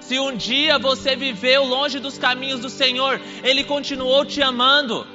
Se 0.00 0.18
um 0.18 0.34
dia 0.34 0.78
você 0.78 1.16
viveu 1.16 1.64
longe 1.64 1.98
dos 1.98 2.18
caminhos 2.18 2.60
do 2.60 2.68
Senhor, 2.68 3.20
ele 3.42 3.64
continuou 3.64 4.24
te 4.24 4.42
amando. 4.42 5.06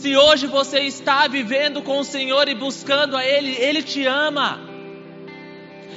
Se 0.00 0.16
hoje 0.16 0.46
você 0.46 0.80
está 0.80 1.28
vivendo 1.28 1.82
com 1.82 1.98
o 1.98 2.04
Senhor 2.04 2.48
e 2.48 2.54
buscando 2.54 3.14
a 3.18 3.22
ele, 3.22 3.54
ele 3.54 3.82
te 3.82 4.06
ama. 4.06 4.58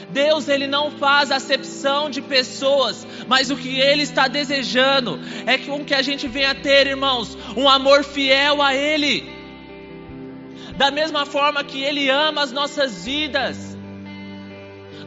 Deus 0.09 0.49
ele 0.49 0.67
não 0.67 0.91
faz 0.91 1.31
acepção 1.31 2.09
de 2.09 2.21
pessoas, 2.21 3.07
mas 3.29 3.49
o 3.49 3.55
que 3.55 3.79
ele 3.79 4.03
está 4.03 4.27
desejando 4.27 5.21
é 5.45 5.57
que 5.57 5.67
com 5.67 5.85
que 5.85 5.93
a 5.93 6.01
gente 6.01 6.27
venha 6.27 6.53
ter, 6.53 6.85
irmãos, 6.85 7.37
um 7.55 7.69
amor 7.69 8.03
fiel 8.03 8.61
a 8.61 8.75
ele. 8.75 9.23
Da 10.75 10.91
mesma 10.91 11.25
forma 11.25 11.63
que 11.63 11.81
ele 11.81 12.09
ama 12.09 12.43
as 12.43 12.51
nossas 12.51 13.05
vidas. 13.05 13.77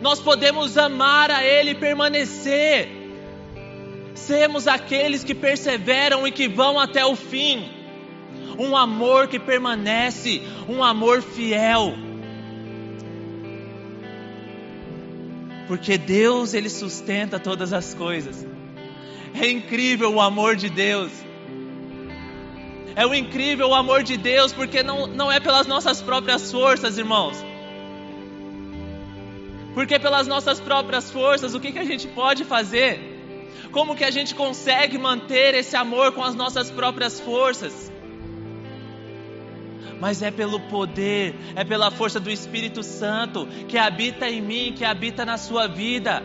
Nós 0.00 0.20
podemos 0.20 0.78
amar 0.78 1.30
a 1.30 1.44
ele 1.44 1.72
e 1.72 1.74
permanecer. 1.74 2.88
Sermos 4.14 4.66
aqueles 4.66 5.22
que 5.22 5.34
perseveram 5.34 6.26
e 6.26 6.32
que 6.32 6.48
vão 6.48 6.80
até 6.80 7.04
o 7.04 7.14
fim. 7.14 7.75
Um 8.58 8.76
amor 8.76 9.28
que 9.28 9.38
permanece, 9.38 10.42
um 10.68 10.82
amor 10.82 11.22
fiel. 11.22 11.94
porque 15.66 15.98
Deus 15.98 16.54
ele 16.54 16.70
sustenta 16.70 17.38
todas 17.38 17.72
as 17.72 17.94
coisas. 17.94 18.46
É 19.34 19.48
incrível 19.48 20.14
o 20.14 20.20
amor 20.20 20.56
de 20.56 20.68
Deus. 20.70 21.10
É 22.94 23.06
o 23.06 23.14
incrível 23.14 23.68
o 23.68 23.74
amor 23.74 24.02
de 24.02 24.16
Deus, 24.16 24.52
porque 24.52 24.82
não, 24.82 25.06
não 25.06 25.30
é 25.30 25.38
pelas 25.38 25.66
nossas 25.66 26.00
próprias 26.00 26.50
forças, 26.50 26.96
irmãos. 26.96 27.36
Porque 29.74 29.98
pelas 29.98 30.26
nossas 30.26 30.58
próprias 30.58 31.10
forças, 31.10 31.54
o 31.54 31.60
que, 31.60 31.72
que 31.72 31.78
a 31.78 31.84
gente 31.84 32.06
pode 32.08 32.44
fazer? 32.44 33.14
Como 33.70 33.94
que 33.94 34.04
a 34.04 34.10
gente 34.10 34.34
consegue 34.34 34.96
manter 34.96 35.54
esse 35.54 35.76
amor 35.76 36.12
com 36.12 36.22
as 36.22 36.34
nossas 36.34 36.70
próprias 36.70 37.20
forças? 37.20 37.92
Mas 40.00 40.22
é 40.22 40.30
pelo 40.30 40.60
poder, 40.60 41.34
é 41.54 41.64
pela 41.64 41.90
força 41.90 42.20
do 42.20 42.30
Espírito 42.30 42.82
Santo 42.82 43.46
que 43.68 43.78
habita 43.78 44.28
em 44.28 44.40
mim, 44.40 44.74
que 44.76 44.84
habita 44.84 45.24
na 45.24 45.38
sua 45.38 45.66
vida. 45.66 46.22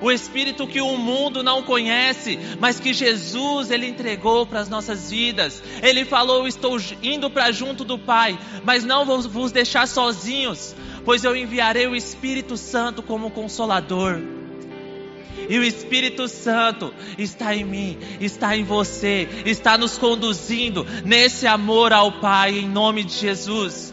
O 0.00 0.10
Espírito 0.10 0.66
que 0.66 0.80
o 0.80 0.96
mundo 0.96 1.44
não 1.44 1.62
conhece, 1.62 2.36
mas 2.58 2.80
que 2.80 2.92
Jesus 2.92 3.70
ele 3.70 3.86
entregou 3.86 4.44
para 4.44 4.58
as 4.58 4.68
nossas 4.68 5.10
vidas. 5.10 5.62
Ele 5.80 6.04
falou: 6.04 6.46
Estou 6.46 6.76
indo 7.00 7.30
para 7.30 7.52
junto 7.52 7.84
do 7.84 7.96
Pai, 7.96 8.36
mas 8.64 8.84
não 8.84 9.04
vou 9.04 9.22
vos 9.22 9.52
deixar 9.52 9.86
sozinhos, 9.86 10.74
pois 11.04 11.22
eu 11.22 11.36
enviarei 11.36 11.86
o 11.86 11.94
Espírito 11.94 12.56
Santo 12.56 13.00
como 13.00 13.30
consolador. 13.30 14.41
E 15.48 15.58
o 15.58 15.64
Espírito 15.64 16.28
Santo 16.28 16.92
está 17.18 17.54
em 17.54 17.64
mim, 17.64 17.98
está 18.20 18.56
em 18.56 18.64
você, 18.64 19.28
está 19.44 19.76
nos 19.76 19.98
conduzindo 19.98 20.86
nesse 21.04 21.46
amor 21.46 21.92
ao 21.92 22.20
Pai, 22.20 22.58
em 22.58 22.68
nome 22.68 23.04
de 23.04 23.14
Jesus. 23.14 23.92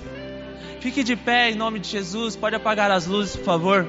Fique 0.80 1.03
de 1.03 1.16
pé 1.16 1.51
em 1.51 1.55
nome 1.55 1.80
de 1.80 1.89
Jesus, 1.89 2.36
pode 2.36 2.55
apagar 2.55 2.89
as 2.91 3.05
luzes, 3.05 3.36
por 3.36 3.45
favor. 3.45 3.88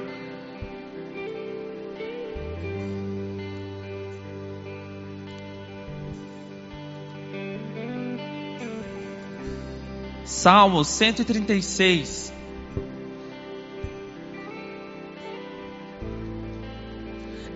Salmo 10.25 10.83
136. 10.83 12.30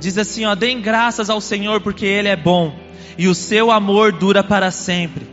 Diz 0.05 0.19
assim, 0.19 0.45
ó, 0.45 0.53
deem 0.53 0.79
graças 0.81 1.31
ao 1.31 1.41
Senhor 1.41 1.81
porque 1.81 2.05
Ele 2.05 2.27
é 2.27 2.35
bom 2.35 2.77
e 3.17 3.27
o 3.27 3.33
seu 3.33 3.71
amor 3.71 4.11
dura 4.11 4.43
para 4.43 4.69
sempre. 4.69 5.25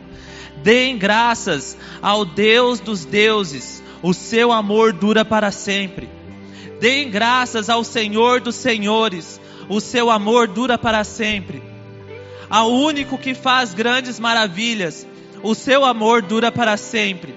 Deem 0.62 0.96
graças 0.96 1.76
ao 2.00 2.24
Deus 2.24 2.80
dos 2.80 3.04
deuses, 3.04 3.82
o 4.02 4.14
seu 4.14 4.50
amor 4.50 4.94
dura 4.94 5.26
para 5.26 5.50
sempre. 5.52 6.08
Deem 6.80 7.10
graças 7.10 7.68
ao 7.68 7.84
Senhor 7.84 8.40
dos 8.40 8.54
senhores, 8.54 9.38
o 9.68 9.78
seu 9.78 10.10
amor 10.10 10.48
dura 10.48 10.78
para 10.78 11.04
sempre. 11.04 11.62
Ao 12.48 12.72
único 12.72 13.18
que 13.18 13.34
faz 13.34 13.74
grandes 13.74 14.18
maravilhas, 14.18 15.06
o 15.42 15.54
seu 15.54 15.84
amor 15.84 16.22
dura 16.22 16.50
para 16.50 16.78
sempre. 16.78 17.34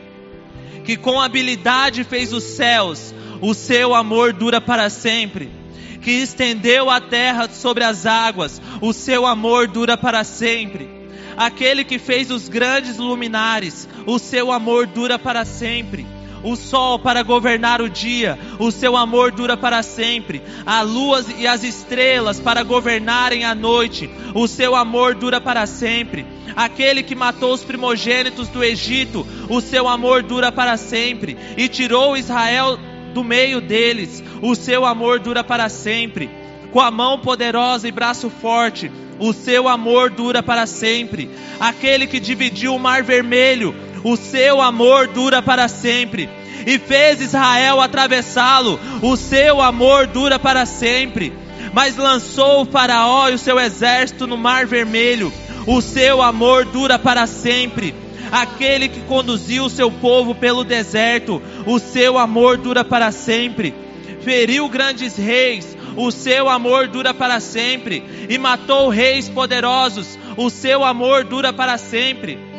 que 0.85 0.95
com 0.95 1.19
habilidade 1.19 2.05
fez 2.05 2.31
os 2.31 2.45
céus, 2.45 3.13
o 3.41 3.53
seu 3.53 3.93
amor 3.93 4.31
dura 4.31 4.61
para 4.61 4.89
sempre. 4.89 5.64
Que 6.05 6.11
estendeu 6.11 6.87
a 6.87 7.01
terra 7.01 7.49
sobre 7.49 7.83
as 7.83 8.05
águas, 8.05 8.61
o 8.79 8.93
seu 8.93 9.25
amor 9.25 9.67
dura 9.67 9.97
para 9.97 10.23
sempre. 10.23 10.87
Aquele 11.35 11.83
que 11.83 11.97
fez 11.97 12.29
os 12.29 12.47
grandes 12.47 12.97
luminares, 12.97 13.89
o 14.05 14.19
seu 14.19 14.51
amor 14.51 14.85
dura 14.85 15.17
para 15.17 15.43
sempre 15.43 16.05
o 16.43 16.55
sol 16.55 16.99
para 16.99 17.23
governar 17.23 17.81
o 17.81 17.89
dia, 17.89 18.37
o 18.59 18.69
seu 18.69 18.95
amor 18.95 19.31
dura 19.31 19.57
para 19.57 19.81
sempre, 19.81 20.43
a 20.63 20.83
lua 20.83 21.25
e 21.39 21.47
as 21.47 21.63
estrelas 21.63 22.39
para 22.39 22.61
governarem 22.61 23.43
a 23.43 23.55
noite, 23.55 24.07
o 24.35 24.47
seu 24.47 24.75
amor 24.75 25.15
dura 25.15 25.41
para 25.41 25.65
sempre. 25.65 26.23
Aquele 26.55 27.01
que 27.01 27.15
matou 27.15 27.51
os 27.51 27.63
primogênitos 27.63 28.47
do 28.49 28.63
Egito, 28.63 29.25
o 29.49 29.59
seu 29.59 29.87
amor 29.87 30.21
dura 30.21 30.51
para 30.51 30.77
sempre, 30.77 31.35
e 31.57 31.67
tirou 31.67 32.15
Israel 32.15 32.77
do 33.15 33.23
meio 33.23 33.61
deles, 33.61 34.21
o 34.41 34.53
seu 34.55 34.85
amor 34.85 35.19
dura 35.19 35.41
para 35.41 35.69
sempre. 35.69 36.29
Com 36.71 36.81
a 36.81 36.91
mão 36.91 37.17
poderosa 37.17 37.87
e 37.87 37.91
braço 37.91 38.29
forte, 38.29 38.91
o 39.17 39.31
seu 39.31 39.69
amor 39.69 40.09
dura 40.09 40.43
para 40.43 40.67
sempre. 40.67 41.29
Aquele 41.57 42.07
que 42.07 42.19
dividiu 42.19 42.75
o 42.75 42.79
mar 42.79 43.01
vermelho, 43.03 43.73
o 44.03 44.17
seu 44.17 44.61
amor 44.61 45.07
dura 45.07 45.41
para 45.41 45.69
sempre. 45.69 46.29
E 46.67 46.77
fez 46.77 47.21
Israel 47.21 47.79
atravessá-lo, 47.79 48.77
o 49.01 49.15
seu 49.15 49.61
amor 49.61 50.07
dura 50.07 50.37
para 50.37 50.65
sempre. 50.65 51.31
Mas 51.73 51.95
lançou 51.95 52.63
o 52.63 52.65
Faraó 52.65 53.29
e 53.29 53.35
o 53.35 53.39
seu 53.39 53.57
exército 53.57 54.27
no 54.27 54.37
mar 54.37 54.65
vermelho, 54.65 55.31
o 55.65 55.81
seu 55.81 56.21
amor 56.21 56.65
dura 56.65 56.99
para 56.99 57.25
sempre. 57.27 57.95
Aquele 58.35 58.89
que 58.89 58.99
conduziu 59.01 59.63
o 59.63 59.69
seu 59.69 59.89
povo 59.89 60.35
pelo 60.35 60.65
deserto, 60.65 61.41
o 61.65 61.79
seu 61.79 62.17
amor 62.17 62.57
dura 62.57 62.83
para 62.83 63.09
sempre. 63.09 63.73
Feriu 64.19 64.67
grandes 64.67 65.15
reis, 65.15 65.77
o 65.95 66.11
seu 66.11 66.49
amor 66.49 66.89
dura 66.89 67.13
para 67.13 67.39
sempre. 67.39 68.03
E 68.27 68.37
matou 68.37 68.89
reis 68.89 69.29
poderosos, 69.29 70.19
o 70.35 70.49
seu 70.49 70.83
amor 70.83 71.23
dura 71.23 71.53
para 71.53 71.77
sempre 71.77 72.54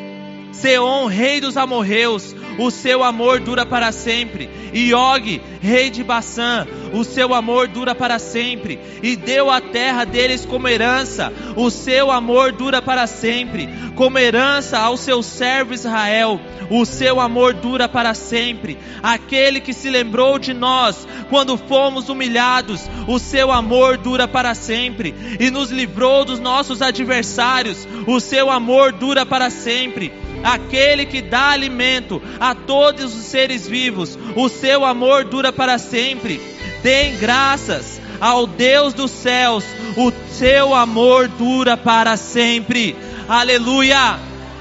Seom, 0.60 1.06
rei 1.06 1.40
dos 1.40 1.56
amorreus, 1.56 2.34
o 2.58 2.70
seu 2.70 3.04
amor 3.04 3.40
dura 3.40 3.66
para 3.66 3.92
sempre. 3.92 4.48
E 4.72 4.94
Og, 4.94 5.40
rei 5.60 5.90
de 5.90 6.02
Baçã, 6.02 6.66
o 6.92 7.04
seu 7.04 7.34
amor 7.34 7.68
dura 7.68 7.94
para 7.94 8.18
sempre. 8.18 8.78
E 9.02 9.16
deu 9.16 9.50
a 9.50 9.60
terra 9.60 10.04
deles 10.04 10.46
como 10.46 10.66
herança, 10.66 11.32
o 11.56 11.70
seu 11.70 12.10
amor 12.10 12.52
dura 12.52 12.80
para 12.80 13.06
sempre. 13.06 13.68
Como 13.94 14.18
herança 14.18 14.78
ao 14.78 14.96
seu 14.96 15.22
servo 15.22 15.74
Israel, 15.74 16.40
o 16.70 16.84
seu 16.86 17.20
amor 17.20 17.52
dura 17.52 17.86
para 17.88 18.14
sempre. 18.14 18.78
Aquele 19.02 19.60
que 19.60 19.74
se 19.74 19.90
lembrou 19.90 20.38
de 20.38 20.54
nós 20.54 21.06
quando 21.28 21.58
fomos 21.58 22.08
humilhados, 22.08 22.88
o 23.06 23.18
seu 23.18 23.52
amor 23.52 23.98
dura 23.98 24.26
para 24.26 24.54
sempre. 24.54 25.14
E 25.38 25.50
nos 25.50 25.70
livrou 25.70 26.24
dos 26.24 26.40
nossos 26.40 26.80
adversários, 26.80 27.86
o 28.06 28.18
seu 28.20 28.50
amor 28.50 28.92
dura 28.92 29.26
para 29.26 29.50
sempre 29.50 30.25
aquele 30.46 31.04
que 31.04 31.20
dá 31.20 31.50
alimento 31.50 32.22
a 32.38 32.54
todos 32.54 33.16
os 33.16 33.24
seres 33.24 33.66
vivos, 33.66 34.16
o 34.36 34.48
seu 34.48 34.84
amor 34.84 35.24
dura 35.24 35.52
para 35.52 35.76
sempre. 35.76 36.40
Deem 36.82 37.16
graças 37.16 38.00
ao 38.20 38.46
Deus 38.46 38.94
dos 38.94 39.10
céus, 39.10 39.64
o 39.96 40.12
seu 40.32 40.72
amor 40.72 41.26
dura 41.28 41.76
para 41.76 42.16
sempre. 42.16 42.94
Aleluia! 43.28 44.35